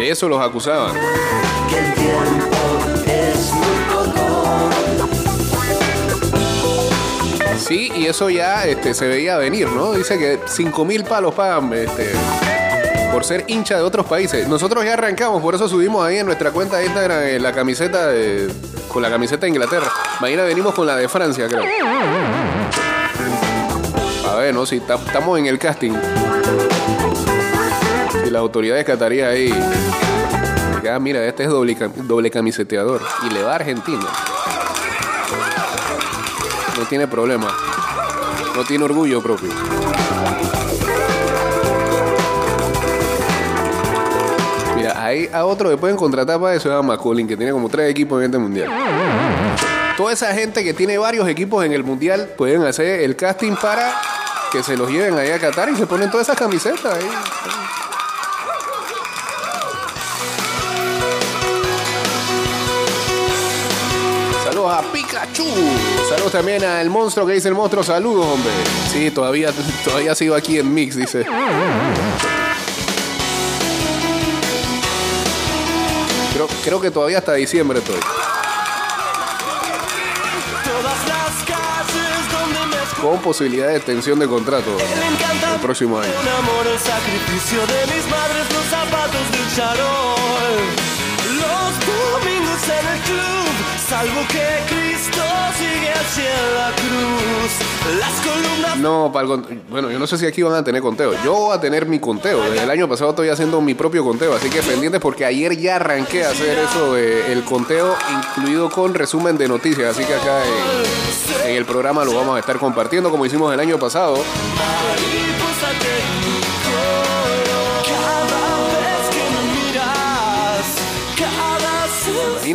Eso 0.09 0.29
los 0.29 0.39
acusaban. 0.39 0.93
Sí, 7.57 7.91
y 7.95 8.05
eso 8.05 8.29
ya 8.29 8.65
este, 8.65 8.93
se 8.93 9.07
veía 9.07 9.37
venir, 9.37 9.67
¿no? 9.69 9.93
Dice 9.93 10.19
que 10.19 10.39
5 10.45 10.85
mil 10.85 11.03
palos 11.03 11.33
pagan 11.33 11.73
este, 11.73 12.11
por 13.11 13.23
ser 13.23 13.43
hincha 13.47 13.77
de 13.77 13.81
otros 13.81 14.05
países. 14.05 14.47
Nosotros 14.47 14.85
ya 14.85 14.93
arrancamos, 14.93 15.41
por 15.41 15.55
eso 15.55 15.67
subimos 15.67 16.05
ahí 16.05 16.17
en 16.17 16.27
nuestra 16.27 16.51
cuenta 16.51 16.77
de 16.77 16.85
Instagram 16.85 17.19
eh, 17.23 17.39
la 17.39 17.51
camiseta 17.53 18.07
de, 18.07 18.51
con 18.87 19.01
la 19.01 19.09
camiseta 19.09 19.41
de 19.41 19.49
Inglaterra. 19.49 19.87
Mañana 20.21 20.43
venimos 20.43 20.75
con 20.75 20.85
la 20.85 20.95
de 20.95 21.09
Francia, 21.09 21.47
creo. 21.47 21.63
A 24.29 24.35
ver, 24.35 24.53
¿no? 24.53 24.65
Si 24.65 24.79
ta- 24.81 24.95
estamos 24.95 25.39
en 25.39 25.47
el 25.47 25.57
casting. 25.57 25.93
Si 28.25 28.31
las 28.31 28.39
autoridades 28.39 28.83
catarías 28.83 29.29
ahí. 29.29 29.53
Ah, 30.91 30.97
mira, 30.99 31.23
este 31.25 31.43
es 31.43 31.49
doble, 31.49 31.77
doble 32.07 32.31
camiseteador. 32.31 32.99
Y 33.21 33.31
le 33.31 33.43
va 33.43 33.51
a 33.51 33.55
Argentina. 33.57 34.03
No 36.75 36.85
tiene 36.85 37.07
problema. 37.07 37.55
No 38.55 38.63
tiene 38.63 38.83
orgullo 38.83 39.21
propio. 39.21 39.51
Mira, 44.75 45.05
hay 45.05 45.29
a 45.31 45.45
otro 45.45 45.69
que 45.69 45.77
pueden 45.77 45.95
contratar 45.95 46.39
para 46.39 46.55
eso, 46.55 46.67
se 46.67 46.75
llama 46.75 46.97
Colin, 46.97 47.27
que 47.27 47.37
tiene 47.37 47.51
como 47.51 47.69
tres 47.69 47.91
equipos 47.91 48.17
en 48.21 48.25
este 48.25 48.39
mundial. 48.39 48.71
Toda 49.97 50.13
esa 50.13 50.33
gente 50.33 50.63
que 50.63 50.73
tiene 50.73 50.97
varios 50.97 51.27
equipos 51.27 51.63
en 51.63 51.73
el 51.73 51.83
mundial 51.83 52.27
pueden 52.35 52.63
hacer 52.63 53.01
el 53.01 53.15
casting 53.15 53.53
para 53.53 53.93
que 54.51 54.63
se 54.63 54.75
los 54.75 54.89
lleven 54.89 55.15
ahí 55.15 55.29
a 55.29 55.37
Qatar 55.37 55.69
y 55.69 55.75
se 55.75 55.85
ponen 55.85 56.09
todas 56.09 56.27
esas 56.27 56.39
camisetas 56.39 56.97
ahí. 56.97 57.07
Saludos 64.65 64.85
a 64.85 64.91
Pikachu. 64.91 65.45
Saludos 66.09 66.31
también 66.31 66.63
al 66.63 66.89
monstruo 66.89 67.25
que 67.27 67.33
dice 67.33 67.49
el 67.49 67.53
monstruo. 67.53 67.83
Saludos, 67.83 68.25
hombre. 68.25 68.51
Sí, 68.91 69.11
todavía, 69.11 69.51
todavía 69.83 70.15
sigo 70.15 70.33
aquí 70.33 70.57
en 70.57 70.73
Mix, 70.73 70.95
dice. 70.95 71.23
Creo, 76.33 76.47
creo 76.63 76.81
que 76.81 76.89
todavía 76.89 77.19
hasta 77.19 77.33
diciembre 77.33 77.79
estoy. 77.79 77.99
Con 83.01 83.19
posibilidad 83.19 83.67
de 83.67 83.75
extensión 83.75 84.17
de 84.17 84.27
contrato 84.27 84.75
el 84.79 85.59
próximo 85.61 85.99
año. 85.99 86.09
un 86.09 86.27
amor, 86.27 86.65
el 86.65 86.79
sacrificio 86.79 87.59
de 87.67 87.93
mis 87.93 88.09
madres, 88.09 88.51
los 88.51 88.65
zapatos 88.65 89.31
del 89.31 89.55
charol. 89.55 90.55
Los 91.37 91.71
domingos 91.85 92.63
en 92.63 92.87
el 92.87 92.99
club, 93.01 93.64
salvo 93.87 94.21
que 94.27 94.73
Cristo 94.73 95.21
sigue 95.57 95.91
hacia 95.91 96.33
la 96.57 96.71
cruz. 96.75 97.99
Las 97.99 98.13
columnas 98.21 98.77
No, 98.77 99.11
para 99.13 99.27
el 99.27 99.61
bueno, 99.69 99.91
yo 99.91 99.99
no 99.99 100.07
sé 100.07 100.17
si 100.17 100.25
aquí 100.25 100.41
van 100.41 100.55
a 100.55 100.63
tener 100.63 100.81
conteo. 100.81 101.13
Yo 101.23 101.33
voy 101.33 101.57
a 101.57 101.61
tener 101.61 101.85
mi 101.85 101.99
conteo. 101.99 102.41
Desde 102.49 102.63
el 102.63 102.69
año 102.69 102.89
pasado 102.89 103.11
estoy 103.11 103.29
haciendo 103.29 103.61
mi 103.61 103.75
propio 103.75 104.03
conteo, 104.03 104.35
así 104.35 104.49
que 104.49 104.61
pendientes 104.63 104.99
porque 104.99 105.25
ayer 105.25 105.55
ya 105.57 105.75
arranqué 105.75 106.25
a 106.25 106.31
hacer 106.31 106.57
eso 106.57 106.93
de 106.93 107.31
el 107.31 107.43
conteo 107.43 107.95
incluido 108.11 108.69
con 108.69 108.93
resumen 108.93 109.37
de 109.37 109.47
noticias. 109.47 109.95
Así 109.95 110.05
que 110.05 110.15
acá 110.15 110.41
en, 111.43 111.51
en 111.51 111.55
el 111.57 111.65
programa 111.65 112.03
lo 112.03 112.15
vamos 112.15 112.35
a 112.37 112.39
estar 112.39 112.57
compartiendo 112.57 113.11
como 113.11 113.25
hicimos 113.25 113.53
el 113.53 113.59
año 113.59 113.77
pasado. 113.77 114.15
mariposa 114.15 115.69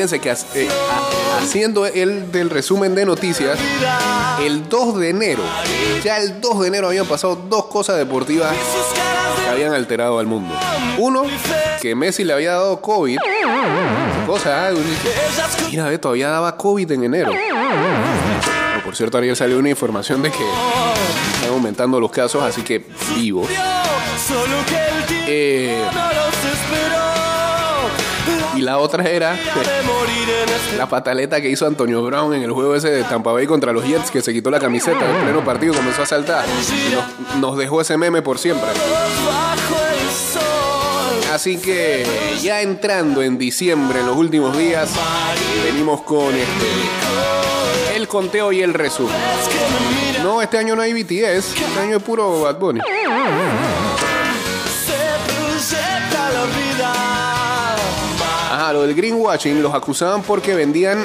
Imagínense 0.01 0.19
que 0.19 0.31
eh, 0.63 0.69
ha- 0.91 1.43
haciendo 1.43 1.85
el 1.85 2.33
del 2.33 2.49
resumen 2.49 2.95
de 2.95 3.05
noticias, 3.05 3.59
el 4.43 4.67
2 4.67 4.99
de 4.99 5.11
enero, 5.11 5.43
ya 6.03 6.17
el 6.17 6.41
2 6.41 6.61
de 6.61 6.69
enero 6.69 6.87
habían 6.89 7.05
pasado 7.05 7.37
dos 7.37 7.67
cosas 7.67 7.99
deportivas 7.99 8.51
que 9.45 9.51
habían 9.51 9.75
alterado 9.75 10.19
al 10.19 10.27
mundo. 10.27 10.55
Uno, 10.97 11.25
que 11.83 11.95
Messi 11.95 12.25
le 12.25 12.33
había 12.33 12.53
dado 12.53 12.81
COVID. 12.81 13.19
Cosa, 14.27 14.69
ah, 14.69 14.71
mira, 15.71 15.99
todavía 16.01 16.31
daba 16.31 16.57
COVID 16.57 16.91
en 16.93 17.05
enero. 17.05 17.33
Bueno, 17.33 18.83
por 18.83 18.97
cierto, 18.97 19.19
ayer 19.19 19.37
salió 19.37 19.59
una 19.59 19.69
información 19.69 20.23
de 20.23 20.31
que 20.31 20.43
están 21.35 21.51
aumentando 21.51 22.01
los 22.01 22.11
casos, 22.11 22.43
así 22.43 22.63
que 22.63 22.87
vivo. 23.17 23.47
Eh, 25.27 25.85
la 28.71 28.79
otra 28.79 29.03
era 29.03 29.37
la 30.79 30.89
pataleta 30.89 31.41
que 31.41 31.51
hizo 31.51 31.67
Antonio 31.67 32.05
Brown 32.05 32.35
en 32.35 32.45
el 32.45 32.53
juego 32.53 32.77
ese 32.77 32.89
de 32.89 33.03
Tampa 33.03 33.33
Bay 33.33 33.45
contra 33.45 33.73
los 33.73 33.85
Jets, 33.85 34.13
que 34.13 34.23
se 34.23 34.33
quitó 34.33 34.49
la 34.49 34.61
camiseta 34.61 35.11
en 35.11 35.25
pleno 35.25 35.45
partido, 35.45 35.75
comenzó 35.75 36.03
a 36.03 36.07
saltar. 36.07 36.45
Nos, 36.93 37.41
nos 37.41 37.59
dejó 37.59 37.81
ese 37.81 37.97
meme 37.97 38.23
por 38.23 38.39
siempre. 38.39 38.69
Así 41.33 41.57
que 41.57 42.07
ya 42.41 42.63
entrando 42.63 43.25
en 43.25 43.39
diciembre, 43.39 43.99
en 43.99 44.07
los 44.07 44.17
últimos 44.17 44.57
días, 44.57 44.93
venimos 45.65 46.03
con 46.03 46.33
este, 46.33 47.97
el 47.97 48.07
conteo 48.07 48.53
y 48.53 48.63
el 48.63 48.73
resumen. 48.73 49.17
No, 50.23 50.41
este 50.43 50.59
año 50.59 50.77
no 50.77 50.83
hay 50.83 50.93
BTS, 50.93 51.57
este 51.61 51.81
año 51.81 51.97
es 51.97 52.03
puro 52.05 52.43
Bad 52.43 52.61
Bunny. 52.61 52.81
Lo 58.73 58.83
del 58.83 58.95
greenwashing 58.95 59.63
los 59.63 59.75
acusaban 59.75 60.23
porque 60.23 60.55
vendían 60.55 61.03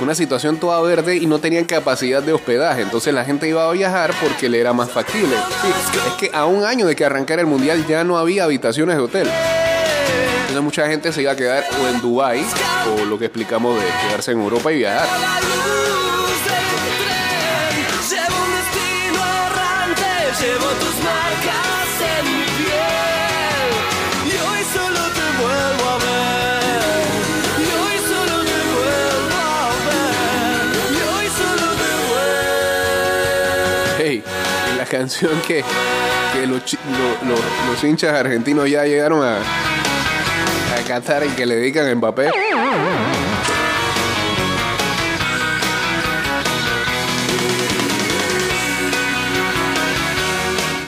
una 0.00 0.14
situación 0.14 0.56
toda 0.58 0.80
verde 0.80 1.16
y 1.16 1.26
no 1.26 1.38
tenían 1.38 1.64
capacidad 1.64 2.22
de 2.22 2.32
hospedaje. 2.32 2.82
Entonces 2.82 3.12
la 3.12 3.24
gente 3.24 3.46
iba 3.48 3.68
a 3.68 3.72
viajar 3.72 4.14
porque 4.22 4.48
le 4.48 4.58
era 4.60 4.72
más 4.72 4.90
factible. 4.90 5.36
Es 6.06 6.14
que 6.14 6.30
a 6.34 6.46
un 6.46 6.64
año 6.64 6.86
de 6.86 6.96
que 6.96 7.04
arrancara 7.04 7.42
el 7.42 7.46
mundial 7.46 7.86
ya 7.86 8.04
no 8.04 8.16
había 8.16 8.44
habitaciones 8.44 8.96
de 8.96 9.02
hotel. 9.02 9.28
Entonces 10.40 10.62
mucha 10.62 10.88
gente 10.88 11.12
se 11.12 11.20
iba 11.22 11.32
a 11.32 11.36
quedar 11.36 11.64
o 11.82 11.88
en 11.88 12.00
Dubai 12.00 12.42
o 12.96 13.04
lo 13.04 13.18
que 13.18 13.26
explicamos 13.26 13.78
de 13.78 13.86
quedarse 14.06 14.32
en 14.32 14.40
Europa 14.40 14.72
y 14.72 14.78
viajar. 14.78 15.06
Canción 34.98 35.40
que, 35.46 35.62
que 36.32 36.46
los, 36.48 36.60
lo- 36.72 37.28
lo- 37.28 37.70
los 37.72 37.84
hinchas 37.84 38.12
argentinos 38.14 38.68
ya 38.68 38.84
llegaron 38.84 39.22
a, 39.24 39.36
a 39.38 40.82
cantar 40.88 41.24
y 41.24 41.28
que 41.30 41.46
le 41.46 41.54
dedican 41.54 41.86
a 41.88 41.94
Mbappé. 41.94 42.30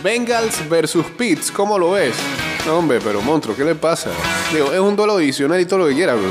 Bengals 0.02 0.66
versus 0.68 1.04
Pits, 1.18 1.50
¿cómo 1.50 1.78
lo 1.78 1.90
ves? 1.92 2.14
No, 2.66 2.78
hombre, 2.78 2.98
pero 3.02 3.20
monstruo, 3.20 3.54
¿qué 3.54 3.64
le 3.64 3.74
pasa? 3.74 4.10
Digo, 4.52 4.72
es 4.72 4.80
un 4.80 4.96
duelo 4.96 5.14
adicional 5.14 5.60
y 5.60 5.66
todo 5.66 5.80
lo 5.80 5.86
que 5.88 5.94
quiera, 5.94 6.14
bro. 6.14 6.28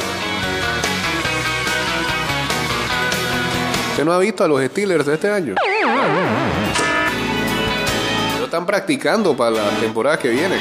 ¿Usted 3.92 4.06
no 4.06 4.14
ha 4.14 4.20
visto 4.20 4.44
a 4.44 4.48
los 4.48 4.64
Steelers 4.66 5.06
de 5.06 5.14
este 5.16 5.30
año? 5.30 5.56
Están 8.60 8.68
practicando 8.68 9.38
para 9.38 9.52
la 9.52 9.70
temporada 9.80 10.20
que 10.20 10.28
viene. 10.28 10.58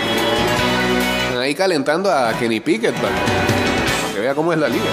Están 1.27 1.43
ahí 1.43 1.53
calentando 1.53 2.09
a 2.13 2.33
Kenny 2.39 2.61
Pickett 2.61 2.95
para, 2.95 3.13
para 3.13 4.15
que 4.15 4.21
vea 4.21 4.37
cómo 4.37 4.53
es 4.53 4.59
la 4.61 4.69
liga. 4.69 4.85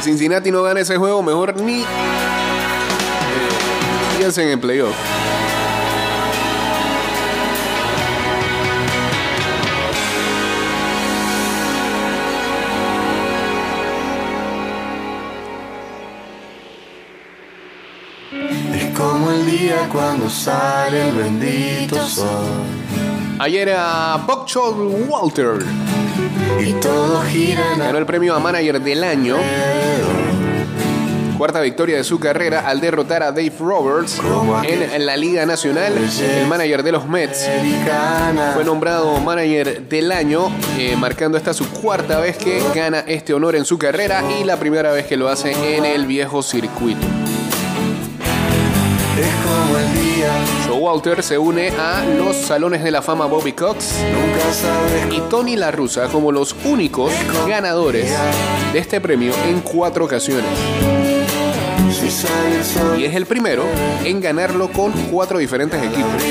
Si 0.00 0.10
Cincinnati 0.10 0.50
no 0.50 0.64
gana 0.64 0.80
ese 0.80 0.96
juego, 0.96 1.22
mejor 1.22 1.60
ni 1.60 1.82
eh, 1.82 1.86
piensen 4.18 4.48
en 4.48 4.60
playoff. 4.60 4.96
Día 19.52 19.88
cuando 19.90 20.30
sale 20.30 21.08
el 21.08 21.14
bendito 21.14 21.96
sol. 22.06 22.46
Ayer 23.38 23.74
a 23.76 24.22
Buckshot 24.26 24.74
Walter 25.08 25.58
Y 26.60 26.72
todo 26.74 27.22
gira 27.22 27.62
ganó 27.76 27.98
el 27.98 28.06
premio 28.06 28.34
a 28.34 28.38
Manager 28.38 28.80
del 28.80 29.04
Año. 29.04 29.36
Cuarta 31.36 31.60
victoria 31.60 31.96
de 31.96 32.04
su 32.04 32.20
carrera 32.20 32.68
al 32.68 32.80
derrotar 32.80 33.22
a 33.22 33.32
Dave 33.32 33.52
Roberts 33.58 34.20
en 34.62 35.06
la 35.06 35.16
Liga 35.16 35.44
Nacional. 35.44 35.92
El 35.98 36.46
manager 36.46 36.82
de 36.82 36.92
los 36.92 37.08
Mets 37.08 37.48
fue 38.54 38.64
nombrado 38.64 39.18
Manager 39.20 39.82
del 39.88 40.12
Año, 40.12 40.50
eh, 40.78 40.94
marcando 40.96 41.36
esta 41.36 41.52
su 41.52 41.68
cuarta 41.68 42.20
vez 42.20 42.36
que 42.36 42.62
gana 42.74 43.00
este 43.00 43.34
honor 43.34 43.56
en 43.56 43.64
su 43.64 43.76
carrera 43.76 44.22
y 44.40 44.44
la 44.44 44.56
primera 44.56 44.92
vez 44.92 45.06
que 45.06 45.16
lo 45.16 45.28
hace 45.28 45.76
en 45.76 45.84
el 45.84 46.06
viejo 46.06 46.42
circuito. 46.42 47.06
Es 49.72 49.78
como 49.78 49.78
el 49.78 50.14
día, 50.14 50.32
Joe 50.68 50.78
Walter 50.78 51.22
se 51.22 51.38
une 51.38 51.70
a 51.70 52.04
los 52.04 52.36
Salones 52.36 52.82
de 52.82 52.90
la 52.90 53.00
Fama 53.00 53.24
Bobby 53.24 53.52
Cox 53.52 53.94
y 55.10 55.20
Tony 55.30 55.56
La 55.56 55.70
Russa 55.70 56.08
como 56.08 56.30
los 56.30 56.54
únicos 56.64 57.10
ganadores 57.46 58.12
de 58.72 58.78
este 58.78 59.00
premio 59.00 59.32
en 59.46 59.60
cuatro 59.60 60.04
ocasiones. 60.04 60.44
Y 62.98 63.04
es 63.04 63.14
el 63.14 63.24
primero 63.24 63.64
en 64.04 64.20
ganarlo 64.20 64.70
con 64.70 64.92
cuatro 65.10 65.38
diferentes 65.38 65.82
equipos. 65.82 66.22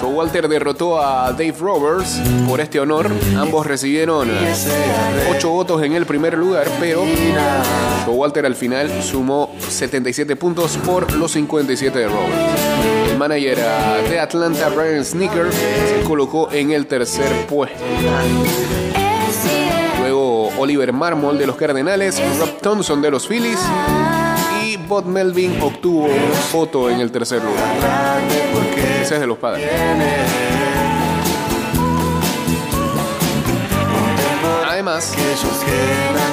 Joe 0.00 0.12
Walter 0.12 0.48
derrotó 0.48 1.00
a 1.00 1.30
Dave 1.32 1.54
Roberts 1.58 2.20
por 2.48 2.60
este 2.60 2.80
honor. 2.80 3.10
Ambos 3.36 3.66
recibieron 3.66 4.28
eh, 4.30 4.54
ocho 5.30 5.50
votos 5.50 5.82
en 5.82 5.92
el 5.92 6.06
primer 6.06 6.36
lugar, 6.36 6.66
pero 6.80 7.04
Joe 8.04 8.14
Walter 8.14 8.46
al 8.46 8.54
final 8.54 8.90
sumó 9.02 9.54
77 9.68 10.36
puntos 10.36 10.76
por 10.78 11.12
los 11.14 11.32
57 11.32 11.98
de 11.98 12.08
Roberts. 12.08 12.62
El 13.10 13.18
manager 13.18 13.58
de 14.08 14.18
Atlanta, 14.18 14.68
Brian 14.70 15.04
Sneaker, 15.04 15.52
se 15.52 16.02
colocó 16.04 16.50
en 16.50 16.72
el 16.72 16.86
tercer 16.86 17.46
puesto. 17.46 17.78
Luego 20.00 20.48
Oliver 20.58 20.92
Marmol 20.92 21.38
de 21.38 21.46
los 21.46 21.56
Cardenales, 21.56 22.20
Rob 22.38 22.58
Thompson 22.60 23.02
de 23.02 23.10
los 23.10 23.26
Phillies 23.26 23.60
Bob 24.86 25.06
Melvin 25.06 25.60
obtuvo 25.60 26.08
voto 26.52 26.88
en 26.90 27.00
el 27.00 27.10
tercer 27.10 27.42
lugar. 27.42 28.20
Ese 29.02 29.14
es 29.14 29.20
de 29.20 29.26
los 29.26 29.38
padres. 29.38 29.68
Además, 34.68 35.14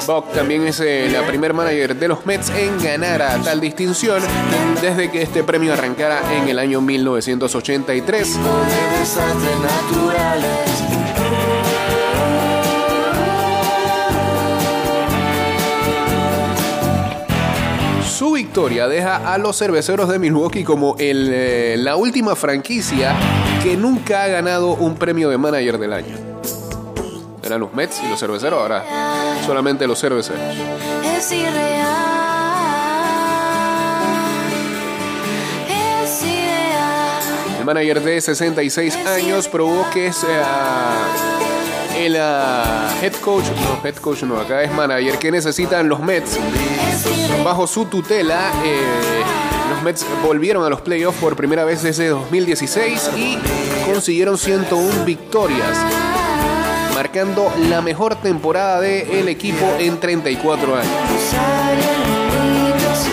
Buck 0.06 0.32
también 0.32 0.66
es 0.66 0.78
eh, 0.80 1.08
la 1.10 1.26
primer 1.26 1.54
manager 1.54 1.96
de 1.96 2.08
los 2.08 2.26
Mets 2.26 2.50
en 2.50 2.80
ganar 2.82 3.22
a 3.22 3.38
tal 3.42 3.60
distinción 3.60 4.22
desde 4.82 5.10
que 5.10 5.22
este 5.22 5.42
premio 5.42 5.72
arrancara 5.72 6.20
en 6.36 6.48
el 6.48 6.58
año 6.58 6.80
1983. 6.80 8.38
Su 18.24 18.32
victoria 18.32 18.88
deja 18.88 19.16
a 19.16 19.36
los 19.36 19.58
cerveceros 19.58 20.08
de 20.08 20.18
Milwaukee 20.18 20.64
como 20.64 20.96
el, 20.98 21.28
eh, 21.30 21.76
la 21.76 21.96
última 21.96 22.34
franquicia 22.34 23.14
que 23.62 23.76
nunca 23.76 24.22
ha 24.22 24.28
ganado 24.28 24.68
un 24.68 24.94
premio 24.94 25.28
de 25.28 25.36
manager 25.36 25.76
del 25.76 25.92
año. 25.92 26.16
Eran 27.42 27.60
los 27.60 27.74
Mets 27.74 28.00
y 28.02 28.08
los 28.08 28.18
cerveceros, 28.18 28.58
ahora 28.58 28.82
solamente 29.44 29.86
los 29.86 30.00
cerveceros. 30.00 30.40
Es 31.04 31.32
irreal. 31.32 31.84
El 37.58 37.64
manager 37.66 38.00
de 38.00 38.20
66 38.22 38.96
años 39.04 39.48
probó 39.48 39.84
que 39.92 40.06
es 40.06 40.24
eh, 40.24 40.42
el 41.96 42.16
ah, 42.18 42.90
head 43.02 43.14
coach, 43.14 43.44
no, 43.44 43.86
head 43.86 43.96
coach 43.96 44.22
no, 44.22 44.38
acá 44.38 44.62
es 44.62 44.72
manager 44.72 45.18
que 45.18 45.30
necesitan 45.30 45.88
los 45.88 46.00
Mets. 46.00 46.38
Bajo 47.44 47.66
su 47.66 47.86
tutela, 47.86 48.52
eh, 48.64 49.22
los 49.70 49.82
Mets 49.82 50.06
volvieron 50.24 50.64
a 50.64 50.68
los 50.68 50.80
playoffs 50.80 51.18
por 51.20 51.36
primera 51.36 51.64
vez 51.64 51.82
desde 51.82 52.08
2016 52.08 53.10
y 53.16 53.38
consiguieron 53.86 54.38
101 54.38 55.04
victorias, 55.04 55.78
marcando 56.94 57.52
la 57.68 57.80
mejor 57.80 58.16
temporada 58.16 58.80
del 58.80 59.28
equipo 59.28 59.64
en 59.78 60.00
34 60.00 60.76
años. 60.76 60.90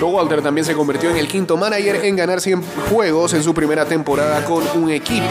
Walter 0.02 0.42
también 0.42 0.66
se 0.66 0.74
convirtió 0.74 1.10
en 1.10 1.18
el 1.18 1.28
quinto 1.28 1.58
manager 1.58 2.04
en 2.04 2.16
ganar 2.16 2.42
100 2.42 2.64
juegos 2.90 3.34
en 3.34 3.44
su 3.44 3.54
primera 3.54 3.86
temporada 3.86 4.44
con 4.46 4.64
un 4.76 4.90
equipo. 4.90 5.28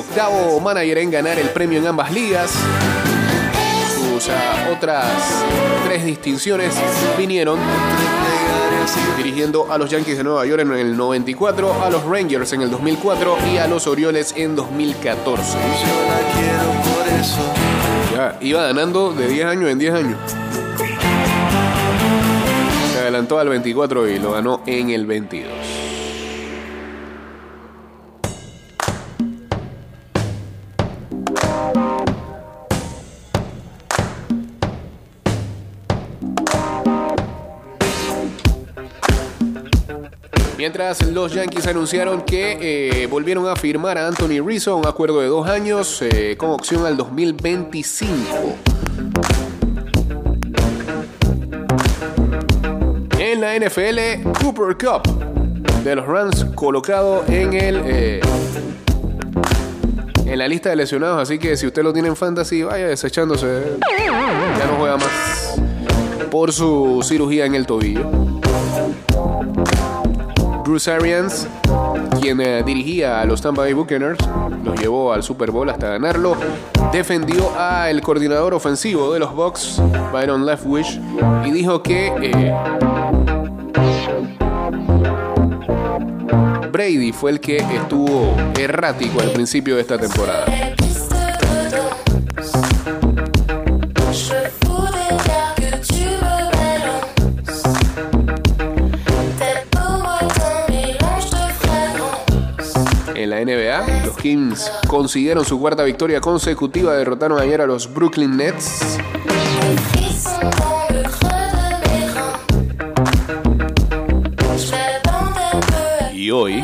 Octavo 0.00 0.58
manager 0.60 0.96
en 0.96 1.10
ganar 1.10 1.38
el 1.38 1.50
premio 1.50 1.78
en 1.78 1.86
ambas 1.86 2.10
ligas. 2.10 2.50
Sus 3.94 4.30
ah, 4.30 4.70
otras 4.74 5.04
tres 5.84 6.06
distinciones 6.06 6.74
vinieron 7.18 7.58
dirigiendo 9.18 9.70
a 9.70 9.76
los 9.76 9.90
Yankees 9.90 10.16
de 10.16 10.24
Nueva 10.24 10.46
York 10.46 10.62
en 10.62 10.72
el 10.72 10.96
94, 10.96 11.84
a 11.84 11.90
los 11.90 12.02
Rangers 12.04 12.50
en 12.54 12.62
el 12.62 12.70
2004 12.70 13.36
y 13.52 13.58
a 13.58 13.66
los 13.66 13.86
Orioles 13.86 14.32
en 14.38 14.56
2014. 14.56 15.52
Yo 15.52 15.58
la 15.58 16.18
quiero 16.32 16.96
por 16.96 17.20
eso. 17.20 17.40
Ya, 18.14 18.38
iba 18.40 18.62
ganando 18.62 19.12
de 19.12 19.28
10 19.28 19.44
años 19.44 19.70
en 19.70 19.78
10 19.78 19.94
años. 19.94 20.18
Se 22.94 23.00
adelantó 23.00 23.38
al 23.38 23.50
24 23.50 24.08
y 24.08 24.18
lo 24.18 24.32
ganó 24.32 24.62
en 24.64 24.88
el 24.88 25.04
22. 25.04 25.79
Mientras 40.60 41.06
los 41.06 41.32
Yankees 41.32 41.66
anunciaron 41.68 42.20
que 42.20 42.58
eh, 43.00 43.06
volvieron 43.06 43.48
a 43.48 43.56
firmar 43.56 43.96
a 43.96 44.06
Anthony 44.06 44.44
Rizzo 44.44 44.76
un 44.76 44.86
acuerdo 44.86 45.22
de 45.22 45.26
dos 45.26 45.48
años 45.48 46.02
eh, 46.02 46.36
con 46.36 46.50
opción 46.50 46.84
al 46.84 46.98
2025. 46.98 48.14
En 53.18 53.40
la 53.40 53.56
NFL, 53.58 54.28
Cooper 54.38 54.76
Cup 54.76 55.82
de 55.82 55.96
los 55.96 56.06
Rams 56.06 56.44
colocado 56.54 57.24
en 57.26 57.54
el 57.54 57.80
eh, 57.86 58.20
en 60.26 60.38
la 60.38 60.46
lista 60.46 60.68
de 60.68 60.76
lesionados, 60.76 61.22
así 61.22 61.38
que 61.38 61.56
si 61.56 61.68
usted 61.68 61.82
lo 61.82 61.94
tiene 61.94 62.08
en 62.08 62.16
fantasy, 62.16 62.64
vaya 62.64 62.88
desechándose. 62.88 63.78
Ya 64.58 64.66
no 64.66 64.76
juega 64.76 64.98
más 64.98 65.58
por 66.30 66.52
su 66.52 67.00
cirugía 67.02 67.46
en 67.46 67.54
el 67.54 67.64
tobillo. 67.64 68.30
Bruce 70.70 70.88
Arians, 70.88 71.48
quien 72.20 72.40
eh, 72.40 72.62
dirigía 72.62 73.20
a 73.20 73.24
los 73.24 73.42
Tampa 73.42 73.62
Bay 73.62 73.72
Buccaneers, 73.72 74.20
los 74.62 74.80
llevó 74.80 75.12
al 75.12 75.24
Super 75.24 75.50
Bowl 75.50 75.68
hasta 75.68 75.88
ganarlo, 75.88 76.36
defendió 76.92 77.50
al 77.58 78.00
coordinador 78.02 78.54
ofensivo 78.54 79.12
de 79.12 79.18
los 79.18 79.34
Bucks, 79.34 79.82
Byron 80.12 80.46
Leftwich, 80.46 81.00
y 81.44 81.50
dijo 81.50 81.82
que 81.82 82.12
eh, 82.22 82.54
Brady 86.70 87.10
fue 87.10 87.32
el 87.32 87.40
que 87.40 87.56
estuvo 87.56 88.36
errático 88.56 89.20
al 89.20 89.32
principio 89.32 89.74
de 89.74 89.80
esta 89.80 89.98
temporada. 89.98 90.44
Kings 104.20 104.70
consiguieron 104.86 105.44
su 105.44 105.58
cuarta 105.58 105.82
victoria 105.82 106.20
consecutiva, 106.20 106.94
derrotaron 106.94 107.40
ayer 107.40 107.60
a 107.60 107.66
los 107.66 107.92
Brooklyn 107.92 108.36
Nets. 108.36 108.98
Y 116.12 116.30
hoy, 116.30 116.62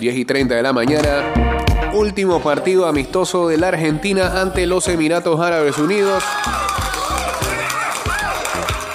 10 0.00 0.16
y 0.16 0.24
30 0.24 0.54
de 0.54 0.62
la 0.62 0.72
mañana, 0.72 1.24
último 1.94 2.40
partido 2.40 2.86
amistoso 2.86 3.48
de 3.48 3.56
la 3.56 3.68
Argentina 3.68 4.40
ante 4.40 4.66
los 4.66 4.86
Emiratos 4.88 5.40
Árabes 5.40 5.78
Unidos. 5.78 6.22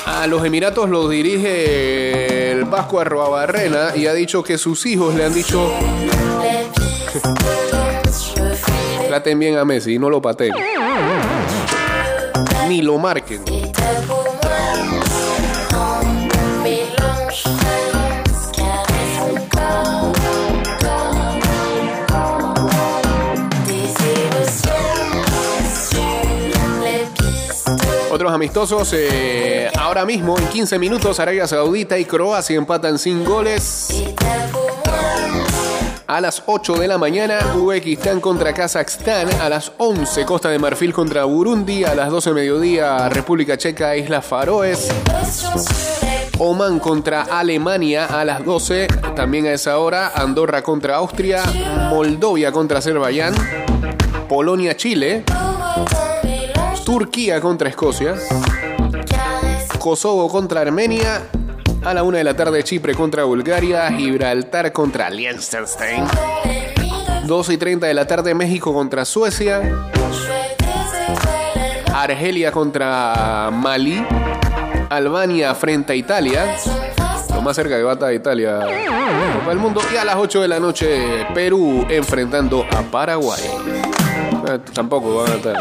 A 0.06 0.28
los 0.28 0.46
Emiratos 0.46 0.90
los 0.90 1.10
dirige 1.10 2.52
el 2.52 2.66
Vasco 2.66 3.00
Arroabarrena 3.00 3.96
y 3.96 4.08
ha 4.08 4.14
dicho 4.14 4.44
que 4.44 4.58
sus 4.58 4.86
hijos 4.86 5.16
le 5.16 5.26
han 5.26 5.34
dicho 5.34 5.72
traten 9.16 9.40
bien 9.40 9.58
a 9.58 9.64
Messi 9.64 9.94
y 9.94 9.98
no 9.98 10.10
lo 10.10 10.22
pateen. 10.22 10.52
Ni 12.68 12.82
lo 12.82 12.98
marquen. 12.98 13.46
Otros 28.12 28.34
amistosos, 28.34 28.94
eh, 28.94 29.70
ahora 29.80 30.06
mismo 30.06 30.38
en 30.38 30.48
15 30.48 30.78
minutos 30.78 31.22
Arabia 31.22 31.48
Saudita 31.48 31.98
y 31.98 32.04
Croacia 32.04 32.58
empatan 32.58 33.00
sin 33.00 33.24
goles. 33.24 34.15
A 36.08 36.22
las 36.22 36.44
8 36.46 36.76
de 36.76 36.88
la 36.88 37.00
mañana, 37.00 37.40
Uzbekistán 37.56 38.22
contra 38.22 38.54
Kazajstán. 38.54 39.28
A 39.42 39.50
las 39.50 39.72
11, 39.80 40.24
Costa 40.26 40.50
de 40.50 40.60
Marfil 40.60 40.94
contra 40.94 41.24
Burundi. 41.24 41.84
A 41.84 41.96
las 41.96 42.12
12 42.12 42.32
mediodía, 42.32 43.10
República 43.10 43.58
Checa, 43.58 43.98
Islas 43.98 44.24
Faroes. 44.24 44.88
Oman 46.38 46.80
contra 46.80 47.24
Alemania 47.24 48.06
a 48.06 48.24
las 48.24 48.46
12. 48.46 48.88
También 49.16 49.48
a 49.48 49.54
esa 49.54 49.80
hora, 49.80 50.12
Andorra 50.14 50.62
contra 50.62 50.98
Austria. 50.98 51.44
Moldovia 51.90 52.52
contra 52.52 52.78
Azerbaiyán. 52.80 53.34
Un 54.30 54.46
mélange 54.46 55.24
Turquía 56.86 57.42
contra 57.42 57.68
Escocia. 57.70 58.14
Kosovo 59.80 60.30
contra 60.30 60.62
Armenia. 60.62 61.24
A 61.86 61.94
la 61.94 62.02
1 62.02 62.18
de 62.18 62.24
la 62.24 62.34
tarde, 62.34 62.64
Chipre 62.64 62.96
contra 62.96 63.26
Bulgaria. 63.26 63.92
Gibraltar 63.92 64.72
contra 64.72 65.08
Liechtenstein. 65.12 66.04
les 66.46 66.76
nuits 66.80 67.06
de 67.06 67.28
12 67.28 67.54
y 67.54 67.58
30 67.58 67.86
de 67.86 67.94
la 67.94 68.08
tarde, 68.08 68.34
México 68.34 68.74
contra 68.74 69.06
Suecia. 69.06 69.62
Argelia 71.94 72.52
contra 72.52 73.52
Mali. 73.54 74.04
Albania 74.90 75.54
frente 75.54 75.94
a 75.94 75.96
Italia. 75.96 76.56
Lo 77.30 77.44
más 77.44 77.56
cerca 77.56 77.78
que 77.78 77.84
va 77.84 77.94
a 77.94 78.14
Italia 78.14 78.62
Copa 79.38 79.50
del 79.50 79.60
Mundo. 79.60 79.82
Y 79.94 79.98
a 79.98 80.06
las 80.06 80.16
8 80.16 80.42
de 80.42 80.48
la 80.48 80.60
noche, 80.60 81.28
Perú 81.36 81.86
enfrentando 81.88 82.66
a 82.72 82.82
Paraguay. 82.82 83.44
Eh, 84.48 84.60
tampoco 84.74 85.18
van 85.18 85.32
a 85.32 85.36
estar. 85.36 85.56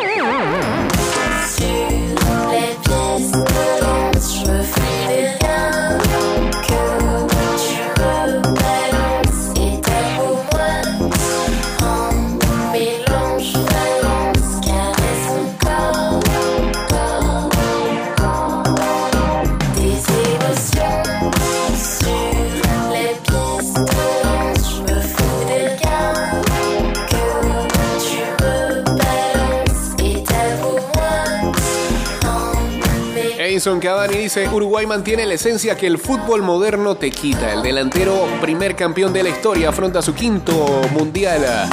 Cavani 33.65 34.19
dice, 34.19 34.47
Uruguay 34.47 34.85
mantiene 34.85 35.25
la 35.25 35.35
esencia 35.35 35.75
que 35.75 35.87
el 35.87 35.97
fútbol 35.97 36.43
moderno 36.43 36.97
te 36.97 37.11
quita. 37.11 37.51
El 37.51 37.63
delantero 37.63 38.27
primer 38.43 38.77
campeón 38.77 39.15
de 39.15 39.23
la 39.23 39.31
historia 39.31 39.71
afronta 39.71 40.03
su 40.03 40.15
quinto 40.15 40.53
mundial. 40.93 41.71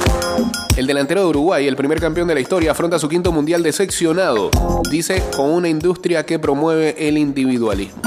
El 0.78 0.88
delantero 0.88 1.20
de 1.24 1.28
Uruguay, 1.28 1.68
el 1.68 1.76
primer 1.76 2.00
campeón 2.00 2.30
de 2.30 2.34
la 2.34 2.40
historia, 2.40 2.72
afronta 2.72 2.98
su 2.98 3.10
quinto 3.10 3.34
mundial 3.34 3.62
decepcionado. 3.62 4.52
Dice, 4.90 5.22
con 5.36 5.50
una 5.50 5.68
industria 5.68 6.26
que 6.26 6.40
promueve 6.40 6.96
el 7.10 7.18
individualismo. 7.18 8.02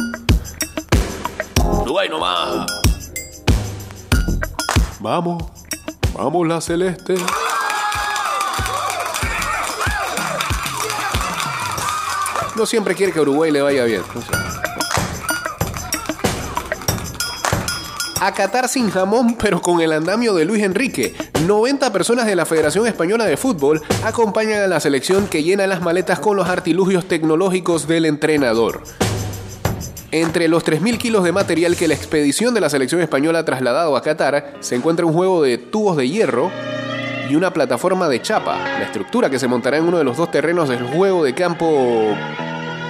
Uruguay 1.83 2.09
nomás. 2.09 2.67
Vamos, 4.99 5.45
vamos 6.17 6.49
la 6.49 6.63
celeste. 6.63 7.17
No 12.57 12.67
siempre 12.67 12.95
quiere 12.95 13.13
que 13.13 13.21
Uruguay 13.21 13.51
le 13.51 13.63
vaya 13.63 13.85
bien. 13.85 14.03
A 18.21 18.33
Qatar 18.33 18.69
sin 18.69 18.91
jamón, 18.91 19.37
pero 19.37 19.61
con 19.61 19.81
el 19.81 19.93
andamio 19.93 20.35
de 20.35 20.45
Luis 20.45 20.63
Enrique. 20.63 21.15
90 21.47 21.93
personas 21.93 22.27
de 22.27 22.37
la 22.37 22.47
Federación 22.47 22.87
Española 22.87 23.25
de 23.25 23.37
Fútbol 23.37 23.83
acompañan 24.05 24.63
a 24.63 24.67
la 24.69 24.81
selección 24.81 25.27
que 25.27 25.43
llena 25.43 25.67
las 25.67 25.83
maletas 25.83 26.21
con 26.21 26.37
los 26.37 26.49
artilugios 26.49 27.07
tecnológicos 27.07 27.89
del 27.89 28.07
entrenador. 28.07 28.83
Entre 30.13 30.47
los 30.47 30.65
3.000 30.65 30.97
kilos 30.97 31.25
de 31.25 31.33
material 31.33 31.75
que 31.75 31.89
la 31.89 31.95
expedición 31.95 32.55
de 32.55 32.61
la 32.61 32.71
selección 32.71 33.01
española 33.01 33.41
ha 33.41 33.45
trasladado 33.45 33.97
a 33.97 34.03
Qatar, 34.03 34.55
se 34.61 34.77
encuentra 34.77 35.05
un 35.05 35.13
juego 35.13 35.43
de 35.43 35.59
tubos 35.59 35.97
de 35.97 36.09
hierro 36.09 36.53
y 37.29 37.37
una 37.37 37.53
plataforma 37.53 38.09
de 38.09 38.23
chapa. 38.23 38.59
La 38.59 38.85
estructura 38.85 39.31
que 39.31 39.39
se 39.39 39.49
montará 39.49 39.79
en 39.79 39.85
uno 39.85 39.99
de 39.99 40.05
los 40.05 40.17
dos 40.17 40.31
terrenos 40.31 40.69
del 40.69 40.83
juego 40.83 41.25
de 41.25 41.35
campo 41.35 42.15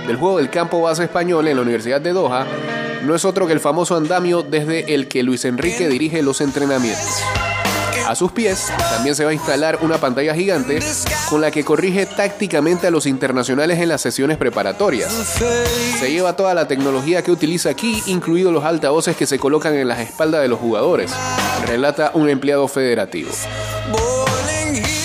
del 0.07 0.17
juego 0.17 0.39
del 0.39 0.51
campo 0.51 0.83
base 0.83 1.05
español 1.05 1.49
en 1.49 1.57
la 1.57 1.63
Universidad 1.63 2.01
de 2.01 2.13
Doha 2.13 2.47
no 3.05 3.15
es 3.15 3.25
otro 3.25 3.47
que 3.47 3.53
el 3.53 3.61
famoso 3.61 3.97
andamio 3.97 4.43
desde 4.43 4.95
el 4.95 5.09
que 5.09 5.23
Luis 5.23 5.45
Enrique 5.45 5.89
dirige 5.89 6.23
los 6.23 6.41
entrenamientos. 6.41 7.23
A 8.07 8.15
sus 8.15 8.33
pies 8.33 8.71
también 8.91 9.15
se 9.15 9.25
va 9.25 9.31
a 9.31 9.35
instalar 9.35 9.79
una 9.81 9.97
pantalla 9.99 10.35
gigante 10.35 10.81
con 11.31 11.41
la 11.41 11.51
que 11.51 11.65
corrige 11.65 12.05
tácticamente 12.05 12.87
a 12.87 12.91
los 12.91 13.07
internacionales 13.07 13.79
en 13.79 13.89
las 13.89 14.03
sesiones 14.03 14.37
preparatorias. 14.37 15.11
Se 15.99 16.11
lleva 16.11 16.37
toda 16.37 16.55
la 16.55 16.69
tecnología 16.69 17.23
que 17.23 17.31
utiliza 17.31 17.71
aquí, 17.71 18.03
incluidos 18.07 18.53
los 18.53 18.65
altavoces 18.65 19.17
que 19.17 19.27
se 19.27 19.39
colocan 19.39 19.75
en 19.75 19.89
las 19.89 20.01
espaldas 20.01 20.43
de 20.43 20.49
los 20.49 20.59
jugadores, 20.59 21.13
relata 21.67 22.11
un 22.15 22.29
empleado 22.29 22.69
federativo. 22.69 23.31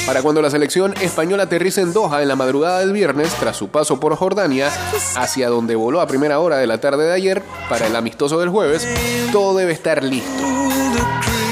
Para 0.10 0.24
cuando 0.24 0.42
la 0.42 0.50
selección 0.50 0.96
española 1.02 1.44
aterrice 1.44 1.82
en 1.82 1.94
Doha 1.94 2.24
en 2.24 2.30
la 2.30 2.36
madrugada 2.36 2.80
del 2.80 2.94
viernes, 2.94 3.32
tras 3.40 3.56
su 3.56 3.68
paso 3.68 4.00
por 4.00 4.16
Jordania, 4.16 4.72
hacia 5.16 5.50
donde 5.50 5.76
voló 5.76 6.02
a 6.02 6.08
primera 6.08 6.40
hora 6.40 6.58
de 6.58 6.66
la 6.66 6.82
tarde 6.82 7.06
de 7.06 7.14
ayer 7.14 7.44
para 7.70 7.86
el 7.86 7.96
amistoso 7.96 8.40
del 8.40 8.50
jueves, 8.50 8.88
todo 9.32 9.56
debe 9.56 9.72
estar 9.72 10.04
listo. 10.04 10.44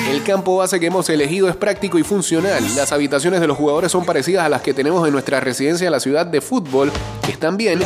El 0.09 0.23
campo 0.23 0.57
base 0.57 0.79
que 0.79 0.87
hemos 0.87 1.07
elegido 1.11 1.47
es 1.49 1.55
práctico 1.55 1.99
y 1.99 2.03
funcional. 2.03 2.63
Las 2.75 2.91
habitaciones 2.91 3.41
de 3.41 3.47
los 3.47 3.57
jugadores 3.57 3.91
son 3.91 4.05
parecidas 4.05 4.43
a 4.43 4.49
las 4.49 4.63
que 4.63 4.73
tenemos 4.73 5.05
en 5.05 5.13
nuestra 5.13 5.39
residencia 5.39 5.85
en 5.85 5.91
la 5.91 5.99
ciudad 5.99 6.25
de 6.25 6.41
fútbol, 6.41 6.91
están 7.29 7.57
bien, 7.57 7.83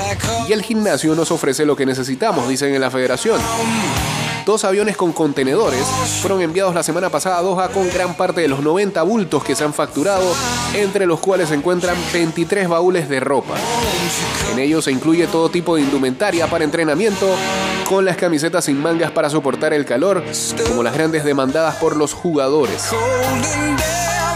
y 0.48 0.54
el 0.54 0.62
gimnasio 0.62 1.16
nos 1.16 1.32
ofrece 1.32 1.66
lo 1.66 1.76
que 1.76 1.86
necesitamos, 1.86 2.48
dicen 2.48 2.74
en 2.74 2.80
la 2.80 2.90
federación. 2.90 3.42
Dos 4.46 4.66
aviones 4.66 4.98
con 4.98 5.12
contenedores 5.14 5.86
fueron 6.22 6.42
enviados 6.42 6.74
la 6.74 6.82
semana 6.82 7.10
pasada 7.10 7.38
a 7.38 7.42
Doha 7.42 7.70
con 7.70 7.88
gran 7.90 8.16
parte 8.16 8.42
de 8.42 8.48
los 8.48 8.62
90 8.62 9.02
bultos 9.04 9.44
que 9.44 9.56
se 9.56 9.64
han 9.64 9.74
facturado, 9.74 10.26
entre 10.74 11.06
los 11.06 11.20
cuales 11.20 11.50
se 11.50 11.56
encuentran 11.56 11.96
23 12.12 12.68
baúles 12.68 13.08
de 13.08 13.20
ropa. 13.20 13.54
En 14.52 14.60
ellos 14.60 14.86
se 14.86 14.92
incluye 14.92 15.28
todo 15.28 15.50
tipo 15.50 15.76
de 15.76 15.84
indumentaria 15.84 16.48
para 16.48 16.64
entrenamiento, 16.64 17.28
con 17.88 18.04
las 18.04 18.18
camisetas 18.18 18.66
sin 18.66 18.82
mangas 18.82 19.12
para 19.12 19.30
soportar 19.30 19.74
el 19.74 19.86
calor, 19.86 20.24
como 20.68 20.82
las 20.82 20.96
grandes 20.96 21.24
demandadas 21.24 21.76
por 21.76 21.96
los 21.96 22.14
jugadores. 22.14 22.90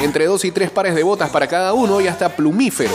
Entre 0.01 0.25
dos 0.27 0.45
y 0.45 0.51
tres 0.51 0.69
pares 0.69 0.93
de 0.93 1.01
botas 1.01 1.31
para 1.31 1.47
cada 1.47 1.73
uno 1.73 1.99
y 1.99 2.07
hasta 2.07 2.29
plumíferos. 2.29 2.93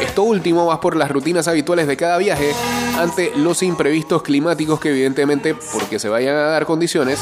Esto 0.00 0.22
último 0.22 0.66
va 0.66 0.80
por 0.80 0.96
las 0.96 1.10
rutinas 1.10 1.48
habituales 1.48 1.86
de 1.86 1.96
cada 1.96 2.18
viaje 2.18 2.52
ante 2.98 3.32
los 3.36 3.62
imprevistos 3.62 4.22
climáticos 4.22 4.78
que 4.78 4.90
evidentemente, 4.90 5.56
porque 5.72 5.98
se 5.98 6.08
vayan 6.08 6.36
a 6.36 6.46
dar 6.46 6.64
condiciones, 6.66 7.18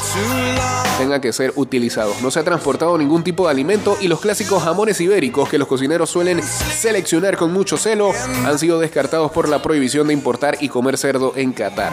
tengan 0.99 1.21
que 1.21 1.33
ser 1.33 1.53
utilizados. 1.57 2.21
No 2.21 2.31
se 2.31 2.41
ha 2.41 2.45
transportado 2.45 2.99
ningún 2.99 3.25
tipo 3.25 3.47
de 3.47 3.53
alimento 3.53 3.97
y 4.01 4.09
los 4.09 4.21
clásicos 4.21 4.63
jamones 4.63 5.01
ibéricos 5.01 5.49
que 5.49 5.59
los 5.59 5.69
cocineros 5.69 6.11
suelen 6.11 6.43
seleccionar 6.43 7.37
con 7.37 7.53
mucho 7.53 7.77
celo 7.77 8.13
han 8.45 8.59
sido 8.59 8.79
descartados 8.79 9.31
por 9.31 9.49
la 9.49 9.63
prohibición 9.63 10.09
de 10.09 10.15
importar 10.15 10.59
y 10.61 10.69
comer 10.69 10.99
cerdo 10.99 11.33
en 11.37 11.53
Qatar. 11.53 11.93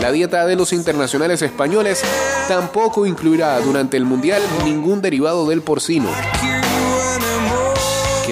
La 0.00 0.10
dieta 0.10 0.46
de 0.46 0.56
los 0.56 0.72
internacionales 0.72 1.42
españoles 1.42 2.02
tampoco 2.48 3.06
incluirá 3.06 3.60
durante 3.60 3.96
el 3.96 4.04
Mundial 4.04 4.42
ningún 4.64 5.02
derivado 5.02 5.46
del 5.46 5.62
porcino. 5.62 6.08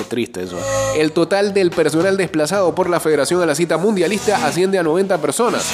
Triste 0.08 0.42
eso. 0.42 0.58
El 0.96 1.12
total 1.12 1.54
del 1.54 1.70
personal 1.70 2.16
desplazado 2.16 2.74
por 2.74 2.88
la 2.88 3.00
Federación 3.00 3.42
a 3.42 3.46
la 3.46 3.54
cita 3.54 3.76
mundialista 3.76 4.46
asciende 4.46 4.78
a 4.78 4.82
90 4.82 5.18
personas. 5.18 5.64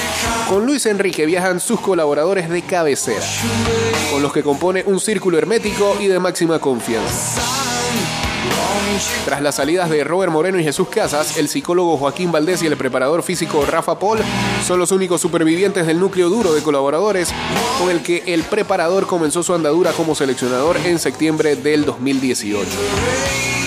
Con 0.49 0.67
Luis 0.67 0.87
Enrique 0.87 1.27
viajan 1.27 1.61
sus 1.61 1.81
colaboradores 1.81 2.49
de 2.51 2.63
cabecera, 2.63 3.25
con 4.11 4.23
los 4.23 4.33
que 4.33 4.43
compone 4.43 4.85
un 4.87 5.01
círculo 5.01 5.39
hermético 5.39 5.97
y 6.01 6.07
de 6.07 6.19
máxima 6.19 6.59
confianza. 6.59 7.43
Tras 9.25 9.43
las 9.43 9.57
salidas 9.57 9.91
de 9.91 10.05
Robert 10.05 10.33
Moreno 10.33 10.59
y 10.59 10.65
Jesús 10.65 10.89
Casas, 10.89 11.37
el 11.37 11.49
psicólogo 11.49 11.99
Joaquín 11.99 12.33
Valdés 12.33 12.63
y 12.63 12.67
el 12.67 12.77
preparador 12.77 13.23
físico 13.23 13.65
Rafa 13.67 13.99
Paul 13.99 14.21
son 14.67 14.79
los 14.79 14.91
únicos 14.93 15.21
supervivientes 15.21 15.87
del 15.87 16.01
núcleo 16.01 16.29
duro 16.31 16.55
de 16.55 16.63
colaboradores 16.63 17.31
con 17.79 17.91
el 17.91 18.03
que 18.03 18.23
el 18.27 18.43
preparador 18.45 19.07
comenzó 19.07 19.43
su 19.43 19.55
andadura 19.55 19.93
como 19.93 20.15
seleccionador 20.15 20.79
en 20.79 20.99
septiembre 20.99 21.57
del 21.57 21.85
2018. 21.85 23.66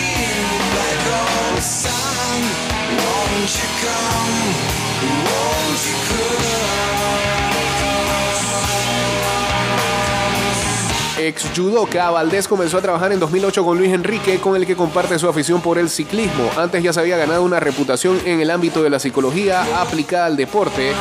Ex 11.29 11.45
judoka, 11.55 12.09
Valdés 12.11 12.47
comenzó 12.47 12.77
a 12.77 12.81
trabajar 12.81 13.11
en 13.11 13.19
2008 13.19 13.63
con 13.65 13.77
Luis 13.77 13.93
Enrique, 13.93 14.39
con 14.39 14.55
el 14.55 14.65
que 14.65 14.75
comparte 14.75 15.19
su 15.19 15.27
afición 15.27 15.61
por 15.61 15.77
el 15.77 15.89
ciclismo. 15.89 16.49
Antes 16.57 16.81
ya 16.81 16.93
se 16.93 17.01
había 17.01 17.17
ganado 17.17 17.43
una 17.43 17.59
reputación 17.59 18.19
en 18.25 18.39
el 18.39 18.49
ámbito 18.49 18.81
de 18.83 18.89
la 18.89 18.99
psicología 18.99 19.81
aplicada 19.81 20.27
al 20.27 20.37
deporte, 20.37 20.93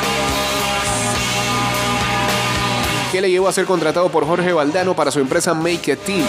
que 3.11 3.21
le 3.21 3.31
llevó 3.31 3.47
a 3.47 3.53
ser 3.53 3.65
contratado 3.65 4.09
por 4.09 4.25
Jorge 4.25 4.53
Valdano 4.53 4.95
para 4.95 5.09
su 5.09 5.19
empresa 5.19 5.53
Make 5.53 5.93
a 5.93 5.95
Team. 5.95 6.25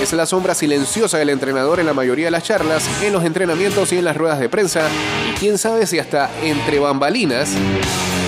Es 0.00 0.12
la 0.12 0.24
sombra 0.24 0.54
silenciosa 0.54 1.18
del 1.18 1.30
entrenador 1.30 1.80
en 1.80 1.86
la 1.86 1.94
mayoría 1.94 2.26
de 2.26 2.30
las 2.30 2.44
charlas, 2.44 2.88
en 3.02 3.12
los 3.12 3.24
entrenamientos 3.24 3.92
y 3.92 3.98
en 3.98 4.04
las 4.04 4.16
ruedas 4.16 4.38
de 4.38 4.48
prensa. 4.48 4.88
Quién 5.38 5.58
sabe 5.58 5.86
si 5.86 5.98
hasta 5.98 6.30
entre 6.42 6.78
bambalinas 6.78 7.50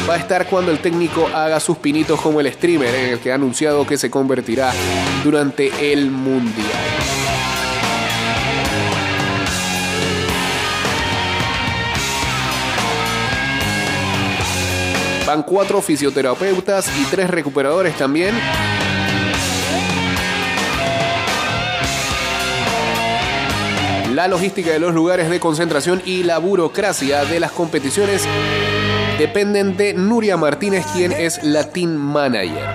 va 0.09 0.15
a 0.15 0.17
estar 0.19 0.47
cuando 0.47 0.71
el 0.71 0.79
técnico 0.79 1.27
haga 1.35 1.59
sus 1.59 1.79
pinitos 1.79 2.21
como 2.21 2.39
el 2.39 2.53
streamer, 2.53 2.95
en 2.95 3.13
el 3.15 3.19
que 3.19 3.33
ha 3.33 3.37
anunciado 3.37 3.87
que 3.87 3.97
se 3.97 4.11
convertirá 4.11 4.73
durante 5.25 5.93
el 5.93 6.11
Mundial. 6.11 6.67
Van 15.27 15.43
cuatro 15.43 15.81
fisioterapeutas 15.81 16.89
y 16.99 17.05
tres 17.05 17.31
recuperadores 17.31 17.97
también. 17.97 18.35
La 24.19 24.27
logística 24.27 24.73
de 24.73 24.81
los 24.81 24.93
lugares 24.93 25.31
de 25.31 25.39
concentración 25.39 26.03
y 26.05 26.25
la 26.25 26.39
burocracia 26.39 27.25
de 27.25 27.39
las 27.39 27.53
competiciones 27.53 28.27
dependen 29.17 29.77
de 29.77 29.95
Nuria 29.95 30.37
Martínez, 30.37 30.85
quien 30.93 31.13
es 31.13 31.41
la 31.45 31.71
team 31.71 31.91
manager. 31.91 32.75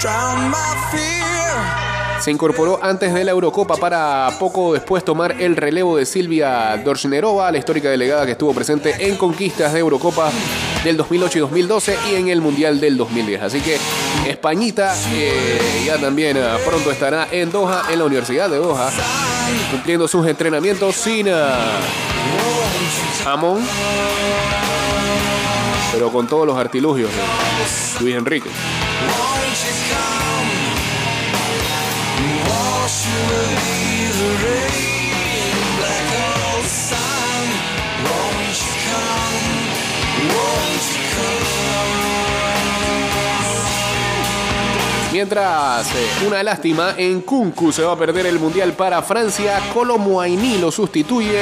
Se 2.22 2.32
incorporó 2.32 2.80
antes 2.82 3.14
de 3.14 3.26
la 3.26 3.32
Eurocopa 3.32 3.76
para 3.76 4.30
poco 4.40 4.72
después 4.72 5.04
tomar 5.04 5.42
el 5.42 5.58
relevo 5.58 5.98
de 5.98 6.06
Silvia 6.06 6.78
Dorshnerova, 6.78 7.52
la 7.52 7.58
histórica 7.58 7.90
delegada 7.90 8.26
que 8.26 8.32
estuvo 8.32 8.54
presente 8.54 8.96
en 9.06 9.18
conquistas 9.18 9.74
de 9.74 9.80
Eurocopa 9.80 10.32
del 10.86 10.96
2008 10.96 11.40
y 11.40 11.42
2012 11.42 11.98
y 12.10 12.16
en 12.16 12.30
el 12.30 12.40
Mundial 12.40 12.80
del 12.80 12.96
2010. 12.96 13.42
Así 13.42 13.60
que 13.60 13.78
Españita 14.30 14.96
eh, 15.12 15.84
ya 15.86 15.98
también 15.98 16.38
eh, 16.38 16.42
pronto 16.66 16.90
estará 16.90 17.28
en 17.34 17.52
Doha, 17.52 17.84
en 17.92 18.00
la 18.00 18.06
Universidad 18.06 18.50
de 18.50 18.56
Doha, 18.56 18.90
cumpliendo 19.72 20.08
sus 20.08 20.26
entrenamientos 20.28 20.96
sin 20.96 21.28
eh, 21.28 21.34
jamón, 23.24 23.62
pero 25.92 26.12
con 26.12 26.28
todos 26.28 26.46
los 26.48 26.58
artilugios 26.58 27.10
de 27.12 28.04
Luis 28.04 28.16
Enrique. 28.16 28.50
Mientras, 45.14 45.86
eh, 45.90 46.26
una 46.26 46.42
lástima, 46.42 46.96
en 46.98 47.22
Kunku 47.22 47.72
se 47.72 47.84
va 47.84 47.92
a 47.94 47.96
perder 47.96 48.26
el 48.26 48.40
Mundial 48.40 48.74
para 48.74 49.00
Francia. 49.04 49.62
Colomuaini 49.72 50.58
lo 50.58 50.72
sustituye. 50.72 51.40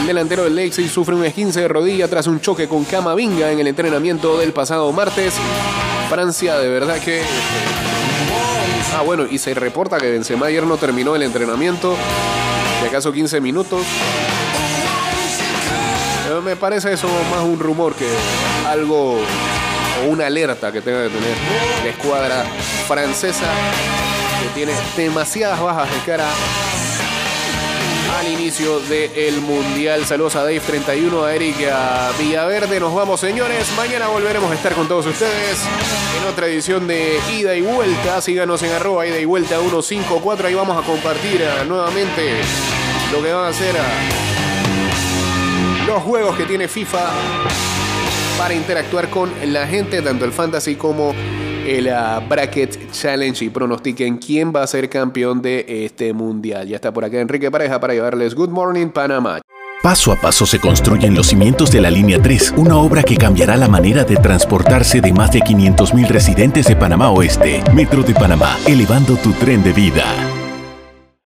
El 0.00 0.04
delantero 0.04 0.42
del 0.42 0.56
Leipzig 0.56 0.90
sufre 0.90 1.14
un 1.14 1.24
esguince 1.24 1.60
de 1.60 1.68
rodilla 1.68 2.08
tras 2.08 2.26
un 2.26 2.40
choque 2.40 2.66
con 2.66 2.84
Camavinga 2.84 3.52
en 3.52 3.60
el 3.60 3.68
entrenamiento 3.68 4.36
del 4.36 4.52
pasado 4.52 4.90
martes. 4.90 5.34
Francia, 6.10 6.58
de 6.58 6.68
verdad 6.68 6.98
que... 6.98 7.22
Ah, 8.96 9.02
bueno, 9.02 9.26
y 9.30 9.38
se 9.38 9.54
reporta 9.54 9.98
que 9.98 10.10
Benzema 10.10 10.46
ayer 10.46 10.64
no 10.64 10.76
terminó 10.76 11.14
el 11.14 11.22
entrenamiento. 11.22 11.94
De 12.82 12.88
acaso 12.88 13.12
15 13.12 13.40
minutos. 13.40 13.82
Eh, 16.30 16.40
Me 16.44 16.56
parece 16.56 16.94
eso 16.94 17.06
más 17.30 17.44
un 17.44 17.60
rumor 17.60 17.94
que 17.94 18.08
algo 18.66 19.20
una 20.06 20.26
alerta 20.26 20.70
que 20.72 20.80
tenga 20.80 21.04
que 21.04 21.10
tener 21.10 21.36
la 21.82 21.90
escuadra 21.90 22.44
francesa 22.86 23.46
que 24.42 24.48
tiene 24.54 24.72
demasiadas 24.96 25.60
bajas 25.60 25.90
de 25.90 25.98
cara 26.06 26.28
al 28.18 28.28
inicio 28.28 28.80
del 28.80 29.40
Mundial. 29.40 30.04
Saludos 30.04 30.36
a 30.36 30.40
Dave 30.40 30.60
31, 30.60 31.24
a 31.24 31.34
Eric, 31.34 31.56
a 31.72 32.10
Villaverde. 32.18 32.80
Nos 32.80 32.94
vamos, 32.94 33.20
señores. 33.20 33.68
Mañana 33.76 34.08
volveremos 34.08 34.50
a 34.50 34.54
estar 34.54 34.74
con 34.74 34.88
todos 34.88 35.06
ustedes 35.06 35.58
en 36.20 36.26
otra 36.26 36.46
edición 36.46 36.88
de 36.88 37.20
Ida 37.32 37.54
y 37.54 37.60
Vuelta. 37.60 38.20
Síganos 38.20 38.62
en 38.62 38.72
arroba 38.72 39.06
Ida 39.06 39.18
y 39.18 39.24
Vuelta 39.24 39.60
154. 39.60 40.48
Ahí 40.48 40.54
vamos 40.54 40.82
a 40.82 40.86
compartir 40.86 41.44
ah, 41.44 41.64
nuevamente 41.64 42.40
lo 43.12 43.22
que 43.22 43.32
van 43.32 43.44
a 43.44 43.48
hacer 43.48 43.76
ah, 43.78 43.84
los 45.86 46.02
juegos 46.02 46.36
que 46.36 46.44
tiene 46.44 46.66
FIFA 46.68 47.10
para 48.38 48.54
interactuar 48.54 49.10
con 49.10 49.30
la 49.52 49.66
gente, 49.66 50.00
tanto 50.00 50.24
el 50.24 50.32
Fantasy 50.32 50.76
como 50.76 51.12
el 51.66 51.88
ah, 51.88 52.22
Bracket 52.26 52.92
Challenge 52.92 53.44
y 53.44 53.50
pronostiquen 53.50 54.18
quién 54.18 54.52
va 54.54 54.62
a 54.62 54.66
ser 54.66 54.88
campeón 54.88 55.42
de 55.42 55.66
este 55.84 56.12
mundial. 56.12 56.68
Ya 56.68 56.76
está 56.76 56.92
por 56.92 57.04
acá 57.04 57.20
Enrique 57.20 57.50
Pareja 57.50 57.80
para 57.80 57.94
llevarles 57.94 58.34
Good 58.34 58.50
Morning 58.50 58.88
Panamá. 58.88 59.40
Paso 59.82 60.12
a 60.12 60.16
paso 60.16 60.46
se 60.46 60.58
construyen 60.58 61.14
los 61.14 61.28
cimientos 61.28 61.70
de 61.70 61.80
la 61.80 61.90
Línea 61.90 62.20
3, 62.20 62.54
una 62.56 62.76
obra 62.76 63.02
que 63.02 63.16
cambiará 63.16 63.56
la 63.56 63.68
manera 63.68 64.04
de 64.04 64.16
transportarse 64.16 65.00
de 65.00 65.12
más 65.12 65.30
de 65.32 65.40
500.000 65.40 66.08
residentes 66.08 66.66
de 66.66 66.76
Panamá 66.76 67.10
Oeste. 67.10 67.62
Metro 67.74 68.02
de 68.02 68.14
Panamá, 68.14 68.56
elevando 68.66 69.16
tu 69.16 69.32
tren 69.32 69.62
de 69.62 69.72
vida. 69.72 70.04